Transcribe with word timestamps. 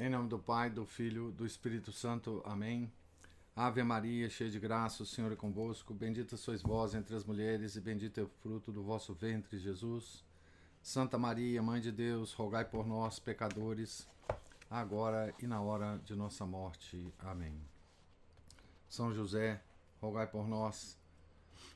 Em 0.00 0.08
nome 0.08 0.28
do 0.28 0.38
Pai, 0.38 0.70
do 0.70 0.86
Filho, 0.86 1.32
do 1.32 1.44
Espírito 1.44 1.90
Santo. 1.90 2.40
Amém. 2.46 2.88
Ave 3.56 3.82
Maria, 3.82 4.30
cheia 4.30 4.48
de 4.48 4.60
graça, 4.60 5.02
o 5.02 5.06
Senhor 5.06 5.32
é 5.32 5.34
convosco. 5.34 5.92
Bendita 5.92 6.36
sois 6.36 6.62
vós 6.62 6.94
entre 6.94 7.16
as 7.16 7.24
mulheres, 7.24 7.74
e 7.74 7.80
bendito 7.80 8.20
é 8.20 8.22
o 8.22 8.28
fruto 8.40 8.70
do 8.70 8.80
vosso 8.80 9.12
ventre, 9.12 9.58
Jesus. 9.58 10.22
Santa 10.80 11.18
Maria, 11.18 11.60
Mãe 11.60 11.80
de 11.80 11.90
Deus, 11.90 12.32
rogai 12.32 12.64
por 12.64 12.86
nós, 12.86 13.18
pecadores, 13.18 14.06
agora 14.70 15.34
e 15.42 15.48
na 15.48 15.60
hora 15.60 16.00
de 16.04 16.14
nossa 16.14 16.46
morte. 16.46 17.12
Amém. 17.18 17.60
São 18.88 19.12
José, 19.12 19.60
rogai 20.00 20.28
por 20.28 20.46
nós. 20.46 20.96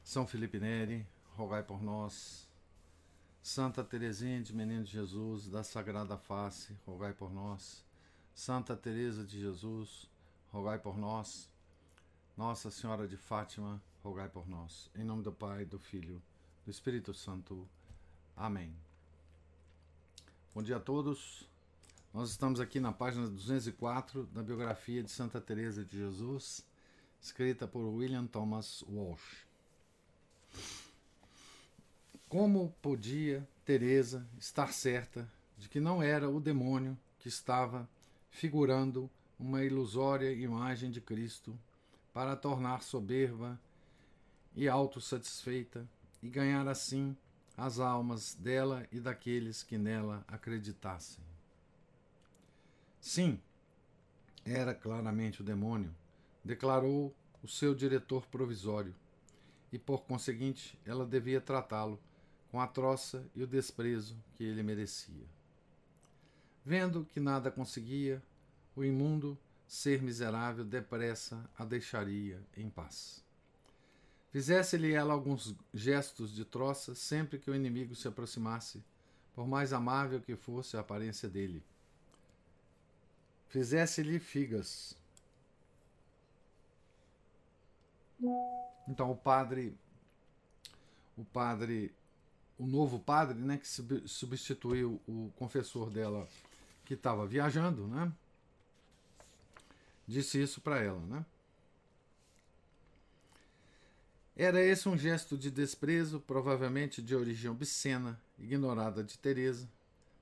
São 0.04 0.29
Felipe 0.29 0.61
Neri, 0.61 1.04
rogai 1.36 1.64
por 1.64 1.82
nós. 1.82 2.48
Santa 3.43 3.82
Teresinha 3.82 4.41
de 4.41 4.54
Menino 4.54 4.86
Jesus, 4.86 5.48
da 5.48 5.64
Sagrada 5.64 6.16
Face, 6.16 6.73
rogai 6.86 7.12
por 7.12 7.34
nós. 7.34 7.84
Santa 8.35 8.75
Teresa 8.75 9.25
de 9.25 9.39
Jesus, 9.39 10.09
rogai 10.50 10.79
por 10.79 10.96
nós. 10.96 11.49
Nossa 12.36 12.71
Senhora 12.71 13.07
de 13.07 13.17
Fátima, 13.17 13.81
rogai 14.03 14.29
por 14.29 14.49
nós. 14.49 14.91
Em 14.96 15.05
nome 15.05 15.22
do 15.22 15.31
Pai, 15.31 15.64
do 15.64 15.79
Filho, 15.79 16.21
do 16.64 16.71
Espírito 16.71 17.13
Santo. 17.13 17.68
Amém. 18.35 18.75
Bom 20.55 20.63
dia 20.63 20.77
a 20.77 20.81
todos. 20.81 21.46
Nós 22.13 22.31
estamos 22.31 22.58
aqui 22.58 22.81
na 22.81 22.91
página 22.91 23.29
204 23.29 24.25
da 24.27 24.43
biografia 24.43 25.03
de 25.03 25.11
Santa 25.11 25.41
Teresa 25.41 25.85
de 25.85 25.99
Jesus, 25.99 26.64
escrita 27.21 27.69
por 27.69 27.85
William 27.85 28.27
Thomas 28.27 28.83
Walsh. 28.89 29.46
Como 32.28 32.75
podia 32.80 33.47
Teresa 33.64 34.27
estar 34.39 34.72
certa 34.72 35.30
de 35.58 35.69
que 35.69 35.78
não 35.78 36.03
era 36.03 36.28
o 36.28 36.41
demônio 36.41 36.98
que 37.19 37.28
estava 37.28 37.89
figurando 38.33 39.09
uma 39.39 39.62
ilusória 39.62 40.33
imagem 40.33 40.91
de 40.91 41.00
Cristo 41.00 41.56
para 42.12 42.34
tornar 42.34 42.83
soberba 42.83 43.61
e 44.56 44.69
autossatisfeita 44.69 45.86
e 46.22 46.28
ganhar 46.28 46.66
assim 46.66 47.16
as 47.56 47.78
almas 47.78 48.34
dela 48.34 48.86
e 48.91 48.98
daqueles 48.98 49.62
que 49.62 49.78
nela 49.78 50.24
acreditassem. 50.27 51.22
Sim, 53.00 53.41
era 54.44 54.74
claramente 54.74 55.42
o 55.42 55.44
demônio, 55.44 55.94
declarou 56.42 57.14
o 57.42 57.48
seu 57.48 57.74
diretor 57.74 58.27
provisório, 58.27 58.94
e 59.70 59.78
por 59.78 60.05
conseguinte 60.05 60.78
ela 60.84 61.05
devia 61.05 61.41
tratá-lo 61.41 62.00
com 62.50 62.61
a 62.61 62.67
troça 62.67 63.24
e 63.34 63.42
o 63.42 63.46
desprezo 63.46 64.17
que 64.34 64.44
ele 64.44 64.62
merecia. 64.62 65.27
Vendo 66.64 67.05
que 67.05 67.18
nada 67.18 67.50
conseguia, 67.50 68.22
o 68.77 68.84
imundo 68.84 69.38
ser 69.66 70.02
miserável 70.02 70.64
depressa 70.64 71.48
a 71.58 71.64
deixaria 71.64 72.41
em 72.56 72.68
paz. 72.68 73.24
Fizesse-lhe 74.30 74.92
ela 74.92 75.12
alguns 75.12 75.55
gestos 75.74 76.34
de 76.34 76.44
troça 76.44 76.94
sempre 76.94 77.38
que 77.38 77.50
o 77.50 77.55
inimigo 77.55 77.94
se 77.94 78.08
aproximasse, 78.08 78.83
por 79.34 79.46
mais 79.46 79.72
amável 79.72 80.20
que 80.20 80.36
fosse 80.36 80.77
a 80.77 80.80
aparência 80.80 81.28
dele. 81.28 81.62
Fizesse-lhe 83.48 84.18
figas. 84.18 84.96
Então 88.88 89.10
o 89.10 89.16
padre 89.16 89.77
o 91.16 91.24
padre 91.24 91.94
o 92.58 92.66
novo 92.66 92.98
padre, 93.00 93.38
né, 93.38 93.58
que 93.58 93.66
substituiu 94.06 95.00
o 95.08 95.30
confessor 95.36 95.90
dela 95.90 96.28
que 96.84 96.94
estava 96.94 97.27
viajando, 97.27 97.86
né? 97.86 98.12
Disse 100.06 100.42
isso 100.42 100.61
para 100.61 100.80
ela, 100.80 101.00
né? 101.00 101.24
Era 104.36 104.61
esse 104.61 104.89
um 104.89 104.96
gesto 104.96 105.36
de 105.36 105.51
desprezo, 105.51 106.18
provavelmente 106.20 107.02
de 107.02 107.14
origem 107.14 107.51
obscena, 107.51 108.20
ignorada 108.39 109.05
de 109.05 109.18
Teresa, 109.18 109.68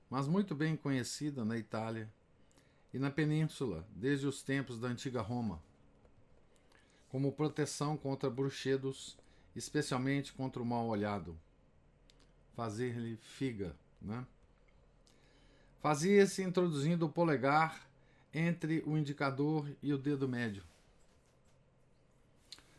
mas 0.09 0.27
muito 0.27 0.53
bem 0.53 0.75
conhecida 0.75 1.45
na 1.45 1.57
Itália 1.57 2.11
e 2.93 2.99
na 2.99 3.09
península 3.09 3.87
desde 3.95 4.27
os 4.27 4.43
tempos 4.43 4.79
da 4.79 4.89
antiga 4.89 5.21
Roma, 5.21 5.61
como 7.09 7.31
proteção 7.31 7.97
contra 7.97 8.29
bruxedos, 8.29 9.17
especialmente 9.55 10.33
contra 10.33 10.61
o 10.61 10.65
mal 10.65 10.87
olhado 10.87 11.37
fazer-lhe 12.55 13.17
figa. 13.17 13.75
Né? 14.01 14.25
Fazia-se 15.81 16.43
introduzindo 16.43 17.07
o 17.07 17.09
polegar 17.09 17.87
entre 18.31 18.83
o 18.85 18.95
indicador 18.95 19.67
e 19.81 19.91
o 19.91 19.97
dedo 19.97 20.27
médio. 20.27 20.63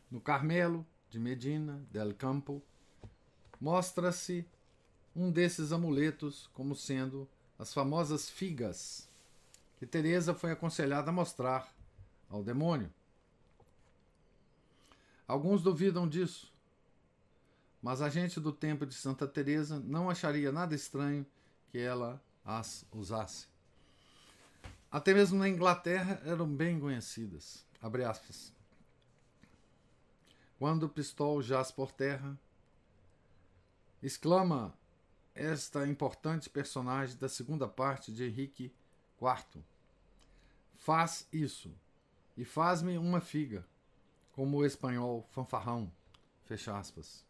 No 0.08 0.20
Carmelo 0.20 0.86
de 1.10 1.18
Medina 1.18 1.84
del 1.90 2.14
Campo, 2.14 2.62
mostra-se 3.60 4.46
um 5.16 5.32
desses 5.32 5.72
amuletos 5.72 6.48
como 6.54 6.76
sendo 6.76 7.28
as 7.58 7.74
famosas 7.74 8.30
figas 8.30 9.08
que 9.78 9.86
Teresa 9.86 10.32
foi 10.32 10.52
aconselhada 10.52 11.10
a 11.10 11.12
mostrar 11.12 11.74
ao 12.30 12.44
demônio. 12.44 12.88
Alguns 15.26 15.60
duvidam 15.60 16.08
disso, 16.08 16.52
mas 17.82 18.00
a 18.00 18.08
gente 18.08 18.38
do 18.38 18.52
tempo 18.52 18.86
de 18.86 18.94
Santa 18.94 19.26
Teresa 19.26 19.80
não 19.80 20.08
acharia 20.08 20.52
nada 20.52 20.72
estranho 20.72 21.26
que 21.68 21.78
ela 21.78 22.22
as 22.44 22.84
usasse. 22.92 23.46
Até 24.90 25.14
mesmo 25.14 25.38
na 25.38 25.48
Inglaterra 25.48 26.20
eram 26.24 26.46
bem 26.46 26.78
conhecidas. 26.78 27.64
Quando 30.58 30.84
o 30.84 30.88
pistol 30.88 31.42
jaz 31.42 31.72
por 31.72 31.90
terra, 31.90 32.38
exclama 34.02 34.76
esta 35.34 35.86
importante 35.86 36.50
personagem 36.50 37.16
da 37.16 37.28
segunda 37.28 37.66
parte 37.66 38.12
de 38.12 38.24
Henrique 38.24 38.72
IV. 39.20 39.64
Faz 40.76 41.26
isso 41.32 41.74
e 42.36 42.44
faz-me 42.44 42.98
uma 42.98 43.20
figa, 43.20 43.66
como 44.32 44.58
o 44.58 44.66
espanhol 44.66 45.26
fanfarrão. 45.30 45.90
Fecha 46.44 46.76
aspas. 46.76 47.24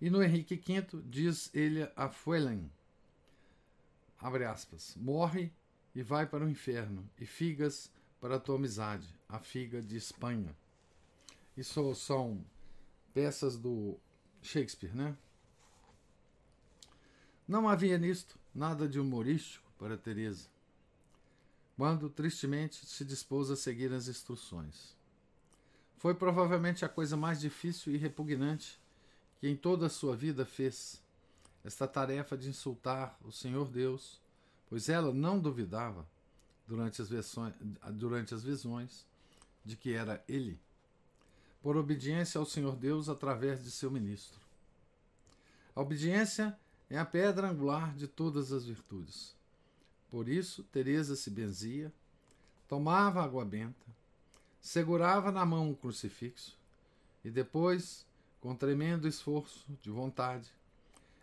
E 0.00 0.08
no 0.08 0.22
Henrique 0.22 0.56
V 0.56 1.02
diz 1.04 1.50
ele 1.52 1.90
a 1.96 2.08
Fuelen, 2.08 2.70
abre 4.20 4.44
aspas, 4.44 4.94
morre 4.96 5.52
e 5.94 6.02
vai 6.02 6.26
para 6.26 6.44
o 6.44 6.48
inferno, 6.48 7.08
e 7.18 7.26
figas 7.26 7.90
para 8.20 8.36
a 8.36 8.40
tua 8.40 8.56
amizade, 8.56 9.08
a 9.28 9.38
figa 9.38 9.80
de 9.80 9.96
Espanha. 9.96 10.54
Isso 11.56 11.94
são 11.94 12.44
peças 13.12 13.56
do 13.56 13.98
Shakespeare, 14.42 14.94
né? 14.94 15.16
Não 17.48 17.68
havia 17.68 17.98
nisto 17.98 18.38
nada 18.54 18.88
de 18.88 19.00
humorístico 19.00 19.68
para 19.78 19.96
Teresa, 19.96 20.48
quando 21.76 22.08
tristemente 22.08 22.86
se 22.86 23.04
dispôs 23.04 23.50
a 23.50 23.56
seguir 23.56 23.92
as 23.92 24.06
instruções. 24.06 24.94
Foi 25.96 26.14
provavelmente 26.14 26.84
a 26.84 26.88
coisa 26.88 27.16
mais 27.16 27.40
difícil 27.40 27.94
e 27.94 27.96
repugnante 27.96 28.80
que 29.38 29.48
em 29.48 29.56
toda 29.56 29.86
a 29.86 29.90
sua 29.90 30.14
vida 30.14 30.44
fez 30.44 31.02
esta 31.64 31.86
tarefa 31.86 32.36
de 32.36 32.48
insultar 32.48 33.18
o 33.24 33.30
Senhor 33.30 33.68
Deus, 33.68 34.20
pois 34.68 34.88
ela 34.88 35.12
não 35.12 35.38
duvidava 35.38 36.06
durante 36.66 37.02
as, 37.02 37.08
versões, 37.08 37.54
durante 37.92 38.34
as 38.34 38.42
visões 38.42 39.06
de 39.64 39.76
que 39.76 39.92
era 39.92 40.24
Ele, 40.28 40.58
por 41.62 41.76
obediência 41.76 42.38
ao 42.38 42.46
Senhor 42.46 42.76
Deus 42.76 43.08
através 43.08 43.62
de 43.62 43.70
seu 43.70 43.90
ministro. 43.90 44.40
A 45.74 45.80
obediência 45.80 46.58
é 46.88 46.98
a 46.98 47.04
pedra 47.04 47.48
angular 47.48 47.94
de 47.94 48.08
todas 48.08 48.52
as 48.52 48.64
virtudes. 48.64 49.34
Por 50.10 50.28
isso, 50.28 50.64
Teresa 50.64 51.14
se 51.14 51.30
benzia, 51.30 51.92
tomava 52.68 53.22
água 53.22 53.44
benta, 53.44 53.86
segurava 54.60 55.30
na 55.30 55.44
mão 55.44 55.70
um 55.70 55.74
crucifixo 55.74 56.58
e 57.24 57.30
depois 57.30 58.06
com 58.40 58.54
tremendo 58.54 59.06
esforço 59.06 59.66
de 59.82 59.90
vontade, 59.90 60.50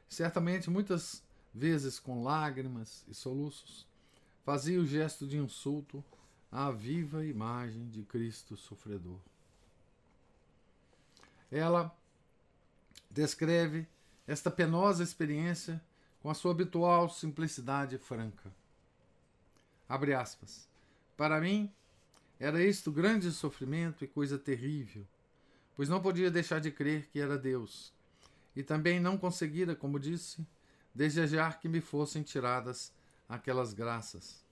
certamente 0.08 0.70
muitas 0.70 1.24
vezes 1.54 2.00
com 2.00 2.24
lágrimas 2.24 3.04
e 3.08 3.14
soluços, 3.14 3.88
fazia 4.44 4.80
o 4.80 4.86
gesto 4.86 5.28
de 5.28 5.38
insulto 5.38 6.04
à 6.52 6.72
viva 6.72 7.26
imagem 7.26 7.90
de 7.90 8.04
Cristo 8.04 8.56
sofredor. 8.56 9.20
Ela 11.52 11.96
descreve 13.10 13.88
esta 14.26 14.52
penosa 14.52 15.04
experiência 15.04 15.82
com 16.22 16.30
a 16.30 16.34
sua 16.34 16.52
habitual 16.52 17.10
simplicidade 17.10 17.98
franca. 17.98 18.52
Abre 19.88 20.14
aspas. 20.14 20.68
Para 21.16 21.40
mim, 21.40 21.72
era 22.40 22.64
isto 22.64 22.92
grande 22.92 23.32
sofrimento 23.32 24.04
e 24.04 24.08
coisa 24.08 24.38
terrível 24.38 25.06
pois 25.78 25.88
não 25.88 26.02
podia 26.02 26.32
deixar 26.32 26.60
de 26.60 26.72
crer 26.72 27.08
que 27.12 27.20
era 27.20 27.38
Deus. 27.38 27.94
E 28.58 28.64
também 28.64 29.00
não 29.00 29.20
conseguira, 29.20 29.76
como 29.76 30.00
disse, 30.00 30.44
desejar 30.92 31.60
que 31.60 31.70
me 31.70 31.80
fossem 31.80 32.24
tiradas 32.24 32.92
aquelas 33.30 33.72
graças. 33.72 34.44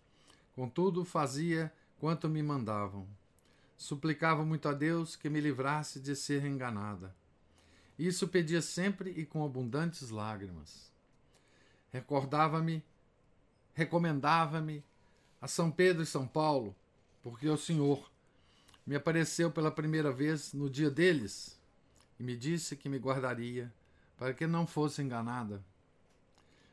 Contudo, 0.53 1.03
fazia 1.03 1.73
quanto 1.97 2.29
me 2.29 2.43
mandavam. 2.43 3.07
Suplicava 3.75 4.45
muito 4.45 4.69
a 4.69 4.73
Deus 4.73 5.15
que 5.15 5.27
me 5.27 5.41
livrasse 5.41 5.99
de 5.99 6.15
ser 6.15 6.45
enganada. 6.45 7.15
Isso 7.97 8.27
pedia 8.27 8.61
sempre 8.61 9.09
e 9.09 9.25
com 9.25 9.43
abundantes 9.43 10.11
lágrimas. 10.11 10.91
Recordava-me, 11.91 12.83
recomendava-me 13.73 14.83
a 15.41 15.47
São 15.47 15.71
Pedro 15.71 16.03
e 16.03 16.05
São 16.05 16.27
Paulo, 16.27 16.75
porque 17.23 17.49
o 17.49 17.57
Senhor 17.57 18.07
me 18.85 18.95
apareceu 18.95 19.49
pela 19.49 19.71
primeira 19.71 20.11
vez 20.11 20.53
no 20.53 20.69
dia 20.69 20.91
deles 20.91 21.59
e 22.19 22.23
me 22.23 22.37
disse 22.37 22.75
que 22.75 22.87
me 22.87 22.99
guardaria 22.99 23.73
para 24.17 24.33
que 24.33 24.47
não 24.47 24.65
fosse 24.65 25.01
enganada. 25.01 25.63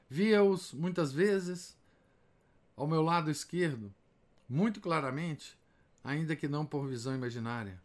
Via-os 0.08 0.72
muitas 0.72 1.12
vezes 1.12 1.76
ao 2.76 2.86
meu 2.86 3.02
lado 3.02 3.30
esquerdo, 3.30 3.92
muito 4.48 4.80
claramente, 4.80 5.56
ainda 6.04 6.36
que 6.36 6.48
não 6.48 6.66
por 6.66 6.86
visão 6.86 7.14
imaginária. 7.14 7.80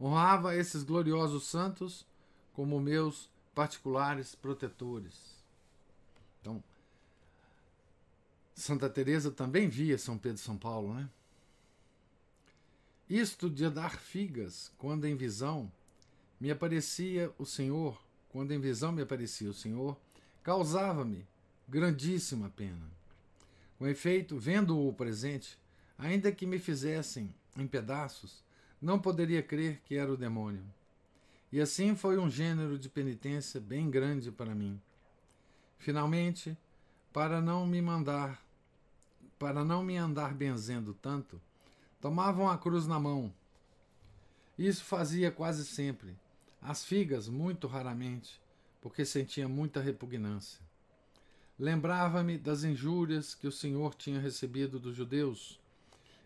Honrava 0.00 0.56
esses 0.56 0.82
gloriosos 0.82 1.44
santos 1.46 2.06
como 2.54 2.80
meus 2.80 3.30
particulares 3.54 4.34
protetores. 4.34 5.36
Então, 6.40 6.62
Santa 8.54 8.88
Teresa 8.88 9.30
também 9.30 9.68
via 9.68 9.98
São 9.98 10.18
Pedro 10.18 10.38
e 10.38 10.44
São 10.44 10.56
Paulo, 10.56 10.94
né? 10.94 11.08
Isto 13.08 13.50
de 13.50 13.68
dar 13.68 13.98
figas, 13.98 14.72
quando 14.78 15.04
em 15.04 15.16
visão 15.16 15.70
me 16.40 16.50
aparecia 16.50 17.32
o 17.38 17.44
Senhor, 17.44 18.00
quando 18.32 18.52
em 18.52 18.58
visão 18.58 18.90
me 18.90 19.02
aparecia 19.02 19.50
o 19.50 19.54
Senhor, 19.54 19.96
causava-me 20.42 21.26
grandíssima 21.68 22.50
pena. 22.50 22.90
Com 23.78 23.86
efeito, 23.86 24.38
vendo-o 24.38 24.92
presente, 24.92 25.58
ainda 25.98 26.32
que 26.32 26.46
me 26.46 26.58
fizessem 26.58 27.32
em 27.56 27.66
pedaços, 27.66 28.42
não 28.80 28.98
poderia 28.98 29.42
crer 29.42 29.80
que 29.84 29.96
era 29.96 30.12
o 30.12 30.16
demônio. 30.16 30.64
E 31.52 31.60
assim 31.60 31.94
foi 31.94 32.18
um 32.18 32.30
gênero 32.30 32.78
de 32.78 32.88
penitência 32.88 33.60
bem 33.60 33.90
grande 33.90 34.32
para 34.32 34.54
mim. 34.54 34.80
Finalmente, 35.78 36.56
para 37.12 37.40
não 37.40 37.66
me 37.66 37.82
mandar, 37.82 38.42
para 39.38 39.62
não 39.62 39.82
me 39.82 39.96
andar 39.96 40.32
benzendo 40.32 40.94
tanto, 40.94 41.40
tomavam 42.00 42.48
a 42.48 42.56
cruz 42.56 42.86
na 42.86 42.98
mão. 42.98 43.32
Isso 44.58 44.84
fazia 44.84 45.30
quase 45.30 45.66
sempre, 45.66 46.16
as 46.62 46.84
figas 46.84 47.28
muito 47.28 47.66
raramente, 47.66 48.40
porque 48.80 49.04
sentia 49.04 49.48
muita 49.48 49.80
repugnância. 49.80 50.60
Lembrava-me 51.58 52.38
das 52.38 52.62
injúrias 52.64 53.34
que 53.34 53.46
o 53.46 53.52
Senhor 53.52 53.94
tinha 53.94 54.20
recebido 54.20 54.78
dos 54.78 54.96
judeus 54.96 55.60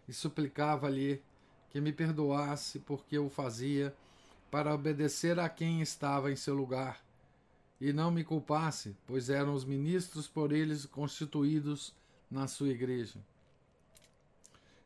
e 0.06 0.12
suplicava-lhe 0.12 1.22
que 1.70 1.80
me 1.80 1.92
perdoasse 1.92 2.78
porque 2.78 3.18
o 3.18 3.28
fazia 3.28 3.94
para 4.50 4.74
obedecer 4.74 5.38
a 5.40 5.48
quem 5.48 5.80
estava 5.80 6.30
em 6.30 6.36
seu 6.36 6.54
lugar 6.54 7.04
e 7.80 7.92
não 7.92 8.10
me 8.10 8.24
culpasse, 8.24 8.96
pois 9.06 9.28
eram 9.28 9.54
os 9.54 9.64
ministros 9.64 10.28
por 10.28 10.52
eles 10.52 10.86
constituídos 10.86 11.92
na 12.30 12.46
sua 12.46 12.68
igreja. 12.68 13.18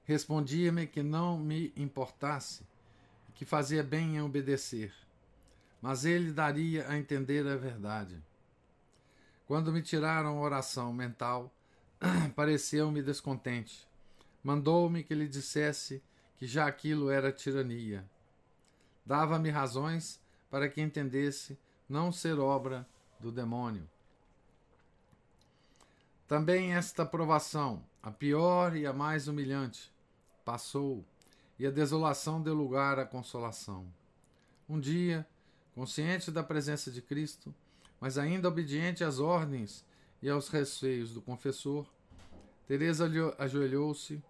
Respondia-me 0.04 0.86
que 0.86 1.02
não 1.02 1.38
me 1.38 1.72
importasse, 1.76 2.64
que 3.34 3.44
fazia 3.44 3.82
bem 3.82 4.16
em 4.16 4.22
obedecer, 4.22 4.92
mas 5.80 6.04
ele 6.04 6.32
daria 6.32 6.88
a 6.88 6.98
entender 6.98 7.46
a 7.46 7.56
verdade. 7.56 8.22
Quando 9.46 9.72
me 9.72 9.82
tiraram 9.82 10.38
a 10.38 10.40
oração 10.40 10.92
mental, 10.92 11.52
pareceu-me 12.36 13.02
descontente. 13.02 13.88
Mandou-me 14.42 15.02
que 15.02 15.14
lhe 15.14 15.28
dissesse 15.28 16.02
que 16.36 16.46
já 16.46 16.66
aquilo 16.66 17.10
era 17.10 17.32
tirania. 17.32 18.08
Dava-me 19.04 19.50
razões 19.50 20.20
para 20.50 20.68
que 20.68 20.80
entendesse 20.80 21.58
não 21.88 22.12
ser 22.12 22.38
obra 22.38 22.86
do 23.18 23.32
demônio. 23.32 23.88
Também 26.26 26.74
esta 26.74 27.04
provação, 27.04 27.84
a 28.02 28.10
pior 28.10 28.76
e 28.76 28.86
a 28.86 28.92
mais 28.92 29.26
humilhante, 29.26 29.92
passou, 30.44 31.04
e 31.58 31.66
a 31.66 31.70
desolação 31.70 32.40
deu 32.40 32.54
lugar 32.54 32.98
à 32.98 33.04
consolação. 33.04 33.84
Um 34.68 34.78
dia, 34.78 35.26
consciente 35.74 36.30
da 36.30 36.42
presença 36.42 36.90
de 36.90 37.00
Cristo, 37.00 37.54
mas 38.00 38.18
ainda 38.18 38.48
obediente 38.48 39.04
às 39.04 39.18
ordens 39.18 39.84
e 40.22 40.28
aos 40.28 40.48
receios 40.48 41.12
do 41.12 41.20
confessor, 41.20 41.86
Teresa 42.66 43.10
ajoelhou-se. 43.38 44.22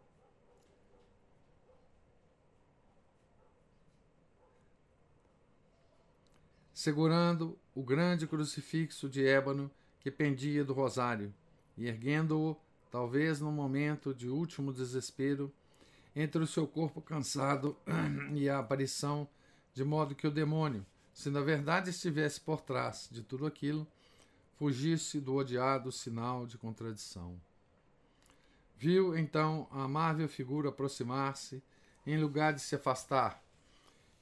Segurando 6.72 7.58
o 7.74 7.82
grande 7.82 8.26
crucifixo 8.26 9.08
de 9.10 9.26
ébano 9.26 9.70
que 10.00 10.10
pendia 10.10 10.64
do 10.64 10.72
rosário 10.72 11.34
e 11.76 11.86
erguendo-o, 11.86 12.56
talvez 12.90 13.40
num 13.40 13.52
momento 13.52 14.14
de 14.14 14.28
último 14.28 14.72
desespero, 14.72 15.52
entre 16.16 16.42
o 16.42 16.46
seu 16.46 16.66
corpo 16.66 17.00
cansado 17.00 17.76
e 18.34 18.48
a 18.48 18.58
aparição, 18.58 19.28
de 19.74 19.84
modo 19.84 20.14
que 20.14 20.26
o 20.26 20.30
demônio, 20.30 20.84
se 21.12 21.30
na 21.30 21.40
verdade 21.40 21.90
estivesse 21.90 22.40
por 22.40 22.60
trás 22.60 23.08
de 23.10 23.22
tudo 23.22 23.46
aquilo, 23.46 23.86
fugisse 24.56 25.20
do 25.20 25.34
odiado 25.34 25.90
sinal 25.90 26.46
de 26.46 26.58
contradição. 26.58 27.40
Viu 28.78 29.16
então 29.16 29.66
a 29.70 29.84
amável 29.84 30.28
figura 30.28 30.70
aproximar-se, 30.70 31.62
em 32.06 32.18
lugar 32.18 32.54
de 32.54 32.60
se 32.60 32.74
afastar, 32.74 33.42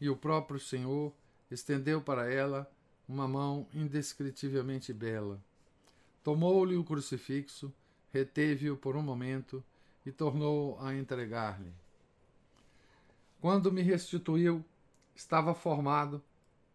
e 0.00 0.08
o 0.08 0.16
próprio 0.16 0.58
Senhor 0.58 1.12
estendeu 1.50 2.00
para 2.00 2.32
ela 2.32 2.70
uma 3.08 3.26
mão 3.26 3.66
indescritivelmente 3.72 4.92
bela. 4.92 5.40
Tomou-lhe 6.22 6.76
o 6.76 6.84
crucifixo, 6.84 7.72
reteve-o 8.12 8.76
por 8.76 8.96
um 8.96 9.02
momento 9.02 9.64
e 10.04 10.12
tornou 10.12 10.78
a 10.80 10.94
entregar-lhe. 10.94 11.72
Quando 13.40 13.72
me 13.72 13.82
restituiu, 13.82 14.64
estava 15.14 15.54
formado 15.54 16.22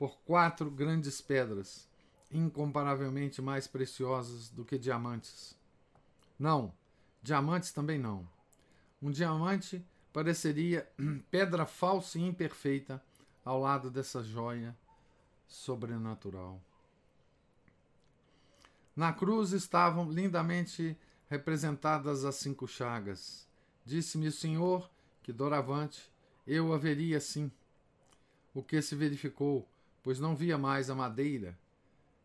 por 0.04 0.18
quatro 0.26 0.70
grandes 0.70 1.22
pedras, 1.22 1.88
incomparavelmente 2.30 3.42
mais 3.42 3.68
preciosas 3.68 4.50
do 4.50 4.66
que 4.66 4.78
diamantes. 4.78 5.58
Não, 6.38 6.74
diamantes 7.22 7.72
também 7.72 7.98
não. 7.98 8.28
Um 9.02 9.10
diamante 9.10 9.82
pareceria 10.12 10.86
pedra 11.32 11.66
falsa 11.66 12.20
e 12.20 12.22
imperfeita 12.22 13.02
ao 13.46 13.62
lado 13.62 13.90
dessa 13.90 14.22
joia 14.22 14.76
sobrenatural. 15.48 16.60
Na 18.94 19.14
cruz 19.14 19.54
estavam 19.54 20.12
lindamente 20.12 20.98
representadas 21.30 22.26
as 22.26 22.36
cinco 22.36 22.68
chagas. 22.68 23.48
Disse-me 23.86 24.28
o 24.28 24.34
Senhor 24.34 24.92
que 25.24 25.32
doravante 25.32 26.12
eu 26.46 26.74
a 26.74 26.78
veria 26.78 27.16
assim. 27.16 27.50
O 28.54 28.62
que 28.62 28.82
se 28.82 28.98
verificou, 28.98 29.66
pois 30.04 30.20
não 30.20 30.36
via 30.36 30.58
mais 30.58 30.90
a 30.90 30.96
madeira 30.96 31.58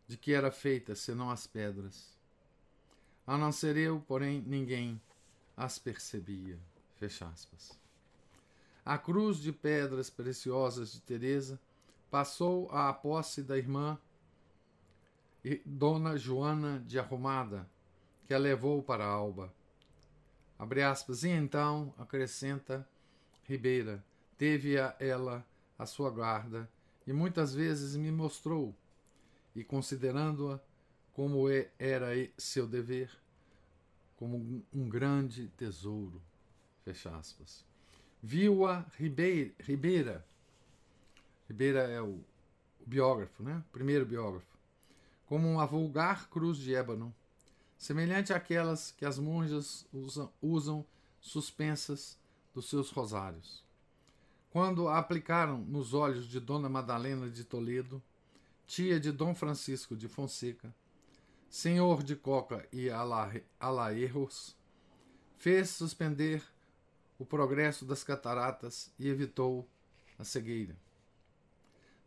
de 0.07 0.17
que 0.17 0.33
era 0.33 0.51
feita, 0.51 0.93
senão 0.95 1.31
as 1.31 1.47
pedras. 1.47 2.19
A 3.25 3.37
não 3.37 3.51
ser 3.51 3.77
eu, 3.77 4.03
porém, 4.07 4.43
ninguém 4.45 5.01
as 5.55 5.79
percebia. 5.79 6.59
Fecha 6.97 7.25
aspas. 7.27 7.79
A 8.83 8.97
cruz 8.97 9.37
de 9.37 9.53
pedras 9.53 10.09
preciosas 10.09 10.91
de 10.91 11.01
Teresa 11.01 11.59
passou 12.11 12.69
à 12.71 12.91
posse 12.91 13.43
da 13.43 13.57
irmã 13.57 13.97
Dona 15.65 16.17
Joana 16.17 16.83
de 16.85 16.99
Arrumada, 16.99 17.69
que 18.27 18.33
a 18.33 18.37
levou 18.37 18.83
para 18.83 19.05
Alba. 19.05 19.53
Abre 20.57 20.83
aspas, 20.83 21.23
e 21.23 21.29
então, 21.29 21.93
acrescenta 21.97 22.85
Ribeira, 23.43 24.03
teve 24.37 24.77
a 24.77 24.95
ela 24.99 25.45
a 25.77 25.85
sua 25.85 26.09
guarda 26.09 26.69
e 27.09 27.13
muitas 27.13 27.55
vezes 27.55 27.95
me 27.95 28.11
mostrou, 28.11 28.75
e 29.55 29.63
considerando-a 29.63 30.59
como 31.11 31.49
era 31.79 32.09
seu 32.37 32.67
dever, 32.67 33.09
como 34.15 34.63
um 34.71 34.87
grande 34.87 35.47
tesouro. 35.57 36.21
Fecha 36.85 37.09
aspas. 37.17 37.65
Viu-a 38.21 38.85
Ribeira, 38.95 39.51
Ribeira. 39.59 40.23
Ribeira 41.47 41.79
é 41.79 41.99
o, 41.99 42.19
o 42.79 42.85
biógrafo, 42.85 43.41
né? 43.41 43.63
O 43.69 43.71
primeiro 43.71 44.05
biógrafo. 44.05 44.55
Como 45.25 45.51
uma 45.51 45.65
vulgar 45.65 46.29
cruz 46.29 46.59
de 46.59 46.75
ébano, 46.75 47.11
semelhante 47.75 48.33
àquelas 48.33 48.91
que 48.91 49.03
as 49.03 49.17
monjas 49.17 49.83
usam, 49.91 50.31
usam 50.39 50.85
suspensas 51.19 52.19
dos 52.53 52.69
seus 52.69 52.91
rosários. 52.91 53.67
Quando 54.51 54.87
a 54.87 54.97
aplicaram 54.97 55.59
nos 55.59 55.93
olhos 55.93 56.27
de 56.27 56.39
Dona 56.39 56.67
Madalena 56.67 57.29
de 57.29 57.43
Toledo, 57.43 58.01
tia 58.65 58.99
de 58.99 59.11
Dom 59.11 59.35
Francisco 59.35 59.95
de 59.95 60.07
Fonseca, 60.07 60.73
senhor 61.47 62.01
de 62.01 62.15
Coca 62.15 62.67
e 62.71 62.89
Alaerros, 63.59 64.55
fez 65.37 65.69
suspender 65.69 66.43
o 67.19 67.25
progresso 67.25 67.85
das 67.85 68.03
cataratas 68.03 68.91
e 68.97 69.07
evitou 69.07 69.67
a 70.17 70.23
cegueira. 70.23 70.75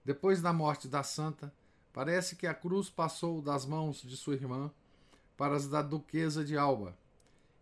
Depois 0.05 0.43
da 0.43 0.53
morte 0.53 0.89
da 0.89 1.05
santa, 1.05 1.55
parece 1.93 2.35
que 2.35 2.49
a 2.49 2.55
cruz 2.55 2.91
passou 2.91 3.41
das 3.41 3.65
mãos 3.65 4.03
de 4.03 4.17
sua 4.17 4.35
irmã 4.35 4.69
para 5.37 5.55
as 5.55 5.69
da 5.69 5.81
duquesa 5.81 6.45
de 6.45 6.57
Alba 6.59 6.97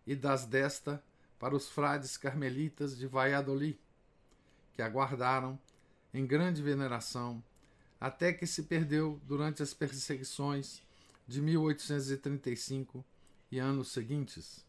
e 0.07 0.15
das 0.15 0.45
desta 0.45 1.03
para 1.37 1.55
os 1.55 1.69
frades 1.69 2.17
carmelitas 2.17 2.97
de 2.97 3.05
Valladolid, 3.05 3.77
que 4.73 4.81
aguardaram 4.81 5.59
em 6.13 6.25
grande 6.25 6.61
veneração 6.61 7.43
até 7.99 8.33
que 8.33 8.47
se 8.47 8.63
perdeu 8.63 9.21
durante 9.27 9.61
as 9.61 9.75
perseguições 9.75 10.81
de 11.27 11.39
1835 11.39 13.05
e 13.51 13.59
anos 13.59 13.91
seguintes. 13.91 14.65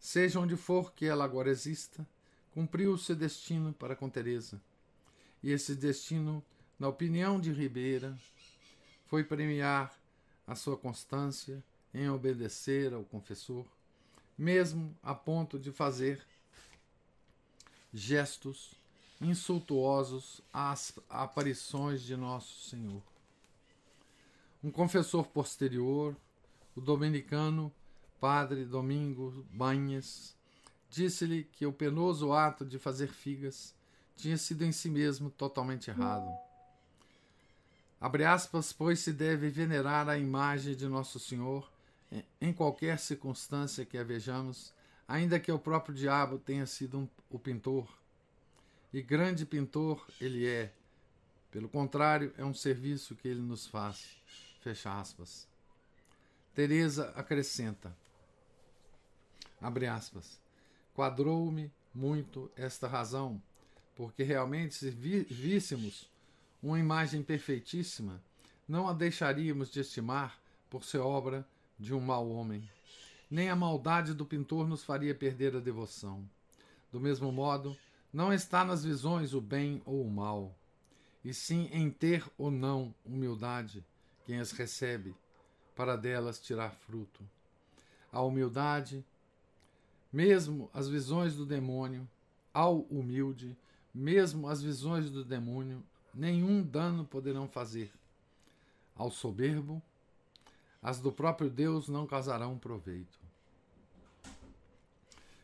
Seja 0.00 0.40
onde 0.40 0.56
for 0.56 0.94
que 0.94 1.04
ela 1.04 1.24
agora 1.24 1.50
exista, 1.50 2.06
cumpriu 2.52 2.96
seu 2.96 3.14
destino 3.14 3.74
para 3.74 3.94
com 3.94 4.08
Teresa. 4.08 4.60
E 5.42 5.50
esse 5.50 5.74
destino, 5.74 6.42
na 6.78 6.88
opinião 6.88 7.38
de 7.38 7.52
Ribeira, 7.52 8.16
foi 9.06 9.22
premiar 9.22 9.94
a 10.46 10.54
sua 10.54 10.76
constância 10.76 11.62
em 11.92 12.08
obedecer 12.08 12.94
ao 12.94 13.04
confessor, 13.04 13.66
mesmo 14.36 14.96
a 15.02 15.14
ponto 15.14 15.58
de 15.58 15.70
fazer 15.70 16.24
gestos 17.92 18.72
insultuosos 19.20 20.40
às 20.52 20.92
aparições 21.08 22.02
de 22.02 22.16
Nosso 22.16 22.68
Senhor. 22.68 23.02
Um 24.62 24.70
confessor 24.70 25.26
posterior, 25.26 26.16
o 26.74 26.80
dominicano 26.80 27.72
padre 28.20 28.64
Domingo 28.64 29.44
Banhas, 29.50 30.34
disse-lhe 30.88 31.44
que 31.44 31.66
o 31.66 31.72
penoso 31.72 32.32
ato 32.32 32.64
de 32.64 32.78
fazer 32.78 33.08
figas 33.08 33.74
tinha 34.16 34.38
sido 34.38 34.64
em 34.64 34.72
si 34.72 34.88
mesmo 34.88 35.28
totalmente 35.30 35.90
errado. 35.90 36.30
Abre 38.00 38.24
aspas, 38.24 38.72
pois 38.72 39.00
se 39.00 39.12
deve 39.12 39.50
venerar 39.50 40.08
a 40.08 40.18
imagem 40.18 40.74
de 40.74 40.86
Nosso 40.88 41.18
Senhor 41.18 41.70
em 42.40 42.52
qualquer 42.52 42.98
circunstância 42.98 43.84
que 43.84 43.98
a 43.98 44.04
vejamos, 44.04 44.72
ainda 45.06 45.40
que 45.40 45.50
o 45.50 45.58
próprio 45.58 45.94
diabo 45.94 46.38
tenha 46.38 46.66
sido 46.66 46.98
um, 46.98 47.08
o 47.30 47.38
pintor. 47.38 47.88
E 48.94 49.02
grande 49.02 49.44
pintor 49.44 50.06
ele 50.20 50.46
é. 50.46 50.72
Pelo 51.50 51.68
contrário, 51.68 52.32
é 52.38 52.44
um 52.44 52.54
serviço 52.54 53.16
que 53.16 53.26
ele 53.26 53.40
nos 53.40 53.66
faz. 53.66 54.16
Fecha 54.60 55.00
aspas. 55.00 55.48
Teresa 56.54 57.12
acrescenta: 57.16 57.92
Abre 59.60 59.88
aspas. 59.88 60.40
Quadrou-me 60.94 61.72
muito 61.92 62.48
esta 62.54 62.86
razão, 62.86 63.42
porque 63.96 64.22
realmente, 64.22 64.76
se 64.76 64.90
víssemos 64.90 66.08
uma 66.62 66.78
imagem 66.78 67.20
perfeitíssima, 67.20 68.22
não 68.68 68.88
a 68.88 68.92
deixaríamos 68.92 69.72
de 69.72 69.80
estimar 69.80 70.40
por 70.70 70.84
ser 70.84 70.98
obra 70.98 71.44
de 71.76 71.92
um 71.92 72.00
mau 72.00 72.30
homem. 72.30 72.62
Nem 73.28 73.50
a 73.50 73.56
maldade 73.56 74.14
do 74.14 74.24
pintor 74.24 74.68
nos 74.68 74.84
faria 74.84 75.16
perder 75.16 75.56
a 75.56 75.58
devoção. 75.58 76.24
Do 76.92 77.00
mesmo 77.00 77.32
modo, 77.32 77.76
não 78.14 78.32
está 78.32 78.64
nas 78.64 78.82
visões 78.82 79.34
o 79.34 79.40
bem 79.42 79.82
ou 79.84 80.06
o 80.06 80.10
mal, 80.10 80.56
e 81.22 81.34
sim 81.34 81.68
em 81.70 81.90
ter 81.90 82.24
ou 82.38 82.50
não 82.50 82.94
humildade 83.04 83.84
quem 84.24 84.38
as 84.38 84.52
recebe, 84.52 85.14
para 85.76 85.96
delas 85.96 86.40
tirar 86.40 86.70
fruto. 86.70 87.22
A 88.10 88.22
humildade 88.22 89.04
mesmo 90.14 90.70
as 90.72 90.88
visões 90.88 91.34
do 91.34 91.44
demônio, 91.44 92.08
ao 92.52 92.82
humilde, 92.82 93.56
mesmo 93.92 94.48
as 94.48 94.62
visões 94.62 95.10
do 95.10 95.24
demônio, 95.24 95.82
nenhum 96.14 96.62
dano 96.62 97.04
poderão 97.04 97.48
fazer. 97.48 97.92
Ao 98.94 99.10
soberbo, 99.10 99.82
as 100.80 101.00
do 101.00 101.10
próprio 101.10 101.50
Deus 101.50 101.88
não 101.88 102.06
causarão 102.06 102.56
proveito. 102.56 103.18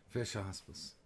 Fecha 0.09 0.41
aspas. 0.41 1.00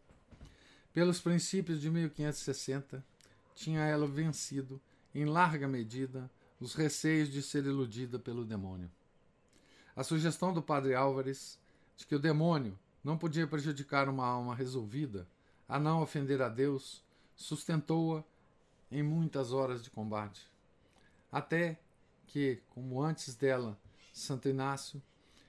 Pelos 0.94 1.20
princípios 1.20 1.80
de 1.80 1.90
1560, 1.90 3.04
tinha 3.52 3.80
ela 3.80 4.06
vencido, 4.06 4.80
em 5.12 5.24
larga 5.24 5.66
medida, 5.66 6.30
os 6.60 6.72
receios 6.72 7.28
de 7.28 7.42
ser 7.42 7.64
iludida 7.64 8.16
pelo 8.16 8.44
demônio. 8.44 8.88
A 9.96 10.04
sugestão 10.04 10.54
do 10.54 10.62
padre 10.62 10.94
Álvares 10.94 11.58
de 11.96 12.06
que 12.06 12.14
o 12.14 12.18
demônio 12.20 12.78
não 13.02 13.18
podia 13.18 13.44
prejudicar 13.44 14.08
uma 14.08 14.24
alma 14.24 14.54
resolvida 14.54 15.26
a 15.68 15.80
não 15.80 16.00
ofender 16.00 16.40
a 16.40 16.48
Deus, 16.48 17.02
sustentou-a 17.34 18.22
em 18.88 19.02
muitas 19.02 19.52
horas 19.52 19.82
de 19.82 19.90
combate. 19.90 20.48
Até 21.32 21.76
que, 22.28 22.62
como 22.70 23.02
antes 23.02 23.34
dela, 23.34 23.76
Santo 24.12 24.48
Inácio, 24.48 25.02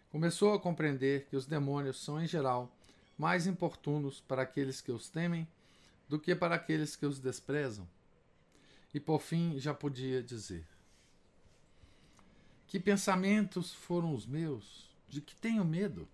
começou 0.10 0.56
a 0.56 0.60
compreender 0.60 1.28
que 1.28 1.36
os 1.36 1.46
demônios 1.46 2.04
são, 2.04 2.20
em 2.20 2.25
geral, 2.25 2.75
mais 3.17 3.48
importunos 3.48 4.19
para 4.22 4.41
aqueles 4.41 4.81
que 4.81 4.91
os 4.91 5.10
temem 5.10 5.48
do 6.07 6.19
que 6.19 6.36
para 6.36 6.55
aqueles 6.55 6.95
que 6.95 7.05
os 7.05 7.19
desprezam. 7.19 7.88
E 8.93 9.00
por 9.00 9.22
fim 9.22 9.60
já 9.60 9.74
podia 9.74 10.22
dizer: 10.22 10.65
Que 12.67 12.79
pensamentos 12.79 13.74
foram 13.74 14.13
os 14.13 14.25
meus? 14.25 14.89
De 15.07 15.22
que 15.22 15.36
tenho 15.36 15.63
medo? 15.63 16.07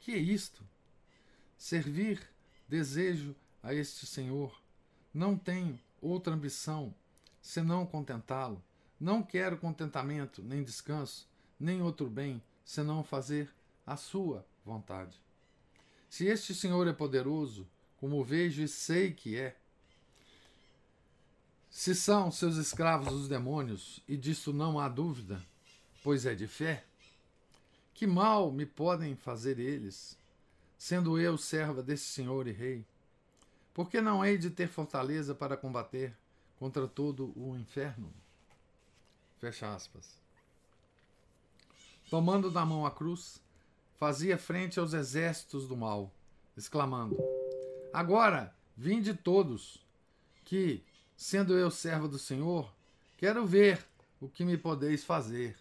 Que 0.00 0.12
é 0.12 0.18
isto? 0.18 0.62
Servir 1.56 2.20
desejo 2.68 3.34
a 3.62 3.72
este 3.72 4.06
Senhor. 4.06 4.60
Não 5.12 5.36
tenho 5.36 5.78
outra 6.00 6.34
ambição 6.34 6.94
senão 7.40 7.86
contentá-lo. 7.86 8.62
Não 8.98 9.22
quero 9.22 9.58
contentamento, 9.58 10.42
nem 10.42 10.62
descanso, 10.62 11.28
nem 11.60 11.82
outro 11.82 12.08
bem, 12.08 12.42
senão 12.64 13.04
fazer 13.04 13.52
a 13.86 13.96
sua 13.96 14.46
vontade. 14.64 15.20
Se 16.14 16.28
este 16.28 16.54
Senhor 16.54 16.86
é 16.86 16.92
poderoso, 16.92 17.66
como 17.96 18.22
vejo 18.22 18.62
e 18.62 18.68
sei 18.68 19.12
que 19.12 19.36
é, 19.36 19.56
se 21.68 21.92
são 21.92 22.30
seus 22.30 22.54
escravos 22.56 23.12
os 23.12 23.26
demônios, 23.26 24.00
e 24.06 24.16
disto 24.16 24.52
não 24.52 24.78
há 24.78 24.88
dúvida, 24.88 25.44
pois 26.04 26.24
é 26.24 26.32
de 26.32 26.46
fé, 26.46 26.84
que 27.92 28.06
mal 28.06 28.52
me 28.52 28.64
podem 28.64 29.16
fazer 29.16 29.58
eles, 29.58 30.16
sendo 30.78 31.18
eu 31.18 31.36
serva 31.36 31.82
desse 31.82 32.04
Senhor 32.04 32.46
e 32.46 32.52
Rei? 32.52 32.86
Por 33.74 33.90
que 33.90 34.00
não 34.00 34.24
hei 34.24 34.38
de 34.38 34.50
ter 34.50 34.68
fortaleza 34.68 35.34
para 35.34 35.56
combater 35.56 36.16
contra 36.60 36.86
todo 36.86 37.32
o 37.34 37.58
inferno? 37.58 38.14
Fecha 39.40 39.74
aspas. 39.74 40.16
Tomando 42.08 42.52
na 42.52 42.64
mão 42.64 42.86
a 42.86 42.90
cruz, 42.92 43.42
fazia 43.98 44.36
frente 44.36 44.78
aos 44.78 44.92
exércitos 44.92 45.68
do 45.68 45.76
mal, 45.76 46.12
exclamando: 46.56 47.16
Agora, 47.92 48.54
vinde 48.76 49.14
todos, 49.14 49.84
que, 50.44 50.84
sendo 51.16 51.56
eu 51.56 51.70
servo 51.70 52.08
do 52.08 52.18
Senhor, 52.18 52.72
quero 53.16 53.46
ver 53.46 53.84
o 54.20 54.28
que 54.28 54.44
me 54.44 54.56
podeis 54.56 55.04
fazer. 55.04 55.56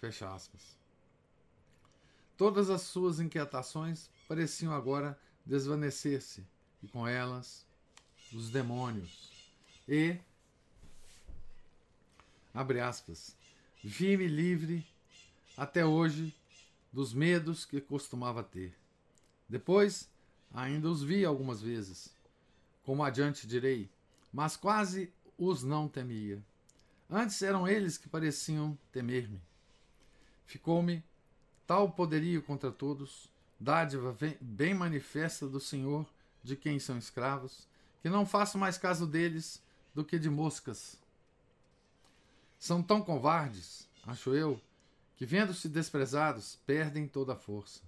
Fecha 0.00 0.32
aspas. 0.34 0.78
Todas 2.36 2.70
as 2.70 2.82
suas 2.82 3.20
inquietações 3.20 4.08
pareciam 4.26 4.72
agora 4.72 5.18
desvanecer-se, 5.44 6.46
e 6.82 6.88
com 6.88 7.06
elas 7.06 7.66
os 8.32 8.50
demônios. 8.50 9.30
E, 9.86 10.16
abre 12.54 12.80
aspas, 12.80 13.36
vi-me 13.82 14.26
livre 14.26 14.86
até 15.56 15.84
hoje 15.84 16.34
dos 16.92 17.14
medos 17.14 17.64
que 17.64 17.80
costumava 17.80 18.42
ter. 18.42 18.76
Depois, 19.48 20.08
ainda 20.52 20.88
os 20.88 21.02
vi 21.02 21.24
algumas 21.24 21.60
vezes, 21.60 22.14
como 22.84 23.04
adiante 23.04 23.46
direi, 23.46 23.88
mas 24.32 24.56
quase 24.56 25.12
os 25.38 25.62
não 25.62 25.88
temia. 25.88 26.42
Antes 27.08 27.42
eram 27.42 27.66
eles 27.66 27.98
que 27.98 28.08
pareciam 28.08 28.78
temer-me. 28.92 29.40
Ficou-me 30.46 31.02
tal 31.66 31.90
poderio 31.90 32.42
contra 32.42 32.70
todos, 32.70 33.28
dádiva 33.58 34.16
bem 34.40 34.74
manifesta 34.74 35.48
do 35.48 35.60
Senhor 35.60 36.06
de 36.42 36.56
quem 36.56 36.78
são 36.78 36.98
escravos, 36.98 37.68
que 38.02 38.08
não 38.08 38.24
faço 38.24 38.58
mais 38.58 38.78
caso 38.78 39.06
deles 39.06 39.62
do 39.94 40.04
que 40.04 40.18
de 40.18 40.30
moscas. 40.30 40.96
São 42.58 42.82
tão 42.82 43.02
covardes, 43.02 43.88
acho 44.06 44.34
eu, 44.34 44.60
que, 45.20 45.26
vendo-se 45.26 45.68
desprezados, 45.68 46.58
perdem 46.64 47.06
toda 47.06 47.34
a 47.34 47.36
força. 47.36 47.82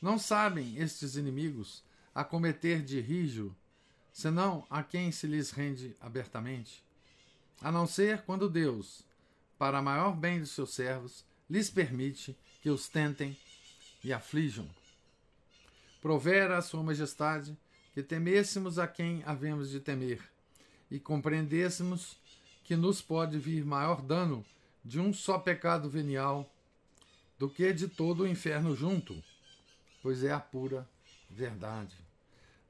Não 0.00 0.16
sabem 0.16 0.76
estes 0.76 1.16
inimigos 1.16 1.82
acometer 2.14 2.84
de 2.84 3.00
rijo, 3.00 3.52
senão 4.12 4.64
a 4.70 4.80
quem 4.80 5.10
se 5.10 5.26
lhes 5.26 5.50
rende 5.50 5.96
abertamente, 6.00 6.80
a 7.60 7.72
não 7.72 7.84
ser 7.84 8.22
quando 8.22 8.48
Deus, 8.48 9.02
para 9.58 9.82
maior 9.82 10.14
bem 10.14 10.38
dos 10.38 10.52
seus 10.52 10.72
servos, 10.72 11.24
lhes 11.50 11.68
permite 11.68 12.38
que 12.62 12.70
os 12.70 12.88
tentem 12.88 13.36
e 14.04 14.12
aflijam. 14.12 14.70
provera 16.00 16.58
a 16.58 16.62
Sua 16.62 16.84
Majestade 16.84 17.58
que 17.92 18.04
temêssemos 18.04 18.78
a 18.78 18.86
quem 18.86 19.20
havemos 19.26 19.68
de 19.68 19.80
temer 19.80 20.22
e 20.88 21.00
compreendêssemos 21.00 22.16
que 22.62 22.76
nos 22.76 23.02
pode 23.02 23.36
vir 23.36 23.64
maior 23.64 24.00
dano 24.00 24.46
de 24.84 25.00
um 25.00 25.12
só 25.12 25.40
pecado 25.40 25.90
venial 25.90 26.51
do 27.42 27.50
que 27.50 27.72
de 27.72 27.88
todo 27.88 28.22
o 28.22 28.28
inferno 28.28 28.72
junto, 28.72 29.20
pois 30.00 30.22
é 30.22 30.30
a 30.30 30.38
pura 30.38 30.88
verdade. 31.28 31.96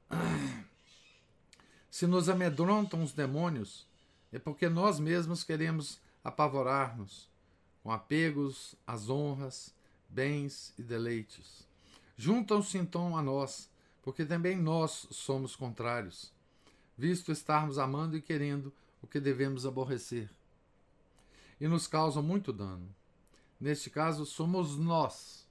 Se 1.91 2.07
nos 2.07 2.27
amedrontam 2.27 3.03
os 3.03 3.11
demônios, 3.11 3.85
é 4.31 4.39
porque 4.39 4.67
nós 4.67 4.99
mesmos 4.99 5.43
queremos 5.43 6.01
apavorar-nos 6.23 7.29
com 7.83 7.91
apegos 7.91 8.73
às 8.87 9.11
honras, 9.11 9.75
bens 10.09 10.73
e 10.75 10.81
deleites. 10.81 11.67
Juntam-se 12.17 12.79
então 12.79 13.15
a 13.15 13.21
nós, 13.21 13.69
porque 14.01 14.25
também 14.25 14.57
nós 14.57 15.05
somos 15.11 15.55
contrários, 15.55 16.33
visto 16.97 17.31
estarmos 17.31 17.77
amando 17.77 18.17
e 18.17 18.21
querendo 18.23 18.73
o 19.03 19.05
que 19.05 19.19
devemos 19.19 19.67
aborrecer. 19.67 20.31
E 21.61 21.67
nos 21.67 21.85
causam 21.85 22.23
muito 22.23 22.51
dano. 22.51 22.89
Neste 23.59 23.89
caso, 23.89 24.25
somos 24.25 24.77
nós 24.77 25.47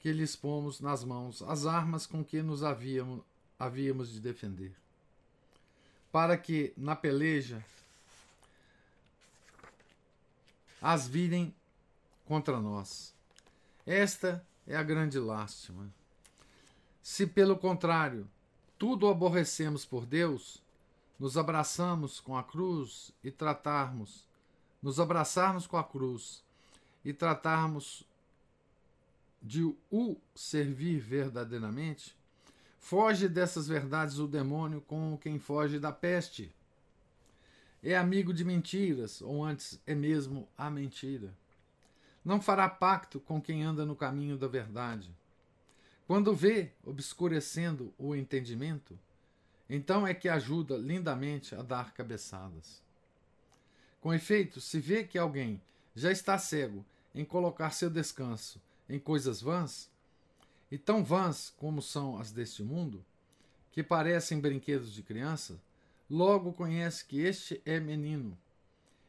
que 0.00 0.12
lhes 0.12 0.36
pomos 0.36 0.80
nas 0.80 1.02
mãos 1.02 1.42
as 1.42 1.66
armas 1.66 2.06
com 2.06 2.24
que 2.24 2.42
nos 2.42 2.62
havíamos, 2.62 3.22
havíamos 3.58 4.12
de 4.12 4.20
defender. 4.20 4.74
Para 6.12 6.38
que, 6.38 6.72
na 6.76 6.94
peleja, 6.94 7.64
as 10.80 11.08
virem 11.08 11.54
contra 12.24 12.60
nós. 12.60 13.14
Esta 13.84 14.46
é 14.66 14.76
a 14.76 14.82
grande 14.82 15.18
lástima. 15.18 15.92
Se, 17.02 17.26
pelo 17.26 17.56
contrário, 17.56 18.28
tudo 18.78 19.08
aborrecemos 19.08 19.84
por 19.84 20.06
Deus, 20.06 20.62
nos 21.18 21.36
abraçamos 21.38 22.20
com 22.20 22.36
a 22.36 22.44
cruz 22.44 23.10
e 23.24 23.30
tratarmos, 23.30 24.26
nos 24.82 25.00
abraçarmos 25.00 25.66
com 25.66 25.76
a 25.76 25.84
cruz 25.84 26.44
e 27.06 27.12
tratarmos 27.12 28.02
de 29.40 29.62
o 29.92 30.16
servir 30.34 30.98
verdadeiramente, 30.98 32.16
foge 32.80 33.28
dessas 33.28 33.68
verdades 33.68 34.18
o 34.18 34.26
demônio 34.26 34.80
como 34.80 35.16
quem 35.16 35.38
foge 35.38 35.78
da 35.78 35.92
peste. 35.92 36.52
É 37.80 37.96
amigo 37.96 38.34
de 38.34 38.44
mentiras, 38.44 39.22
ou 39.22 39.44
antes, 39.44 39.80
é 39.86 39.94
mesmo 39.94 40.48
a 40.58 40.68
mentira. 40.68 41.32
Não 42.24 42.40
fará 42.40 42.68
pacto 42.68 43.20
com 43.20 43.40
quem 43.40 43.62
anda 43.62 43.86
no 43.86 43.94
caminho 43.94 44.36
da 44.36 44.48
verdade. 44.48 45.14
Quando 46.08 46.34
vê 46.34 46.72
obscurecendo 46.84 47.94
o 47.96 48.16
entendimento, 48.16 48.98
então 49.70 50.04
é 50.04 50.12
que 50.12 50.28
ajuda 50.28 50.76
lindamente 50.76 51.54
a 51.54 51.62
dar 51.62 51.94
cabeçadas. 51.94 52.82
Com 54.00 54.12
efeito, 54.12 54.60
se 54.60 54.80
vê 54.80 55.04
que 55.04 55.16
alguém 55.16 55.62
já 55.94 56.10
está 56.10 56.36
cego 56.36 56.84
em 57.16 57.24
colocar 57.24 57.70
seu 57.70 57.90
descanso 57.90 58.60
em 58.88 59.00
coisas 59.00 59.40
vãs, 59.40 59.90
e 60.70 60.78
tão 60.78 61.04
vãs 61.04 61.52
como 61.56 61.82
são 61.82 62.18
as 62.18 62.30
deste 62.30 62.62
mundo, 62.62 63.04
que 63.72 63.82
parecem 63.82 64.40
brinquedos 64.40 64.92
de 64.92 65.02
criança, 65.02 65.60
logo 66.08 66.52
conhece 66.52 67.04
que 67.04 67.20
este 67.20 67.60
é 67.64 67.80
menino, 67.80 68.38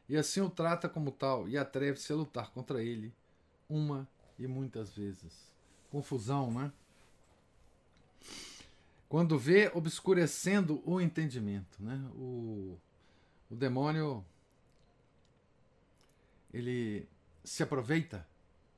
e 0.08 0.16
assim 0.16 0.40
o 0.40 0.50
trata 0.50 0.88
como 0.88 1.12
tal, 1.12 1.48
e 1.48 1.56
atreve-se 1.56 2.12
a 2.12 2.16
lutar 2.16 2.50
contra 2.50 2.82
ele, 2.82 3.12
uma 3.68 4.08
e 4.38 4.46
muitas 4.46 4.90
vezes. 4.96 5.52
Confusão, 5.90 6.50
né? 6.50 6.72
Quando 9.08 9.38
vê 9.38 9.70
obscurecendo 9.74 10.82
o 10.84 11.00
entendimento, 11.00 11.82
né? 11.82 11.98
O, 12.14 12.76
o 13.50 13.54
demônio 13.54 14.24
ele 16.52 17.08
se 17.44 17.62
aproveita 17.62 18.26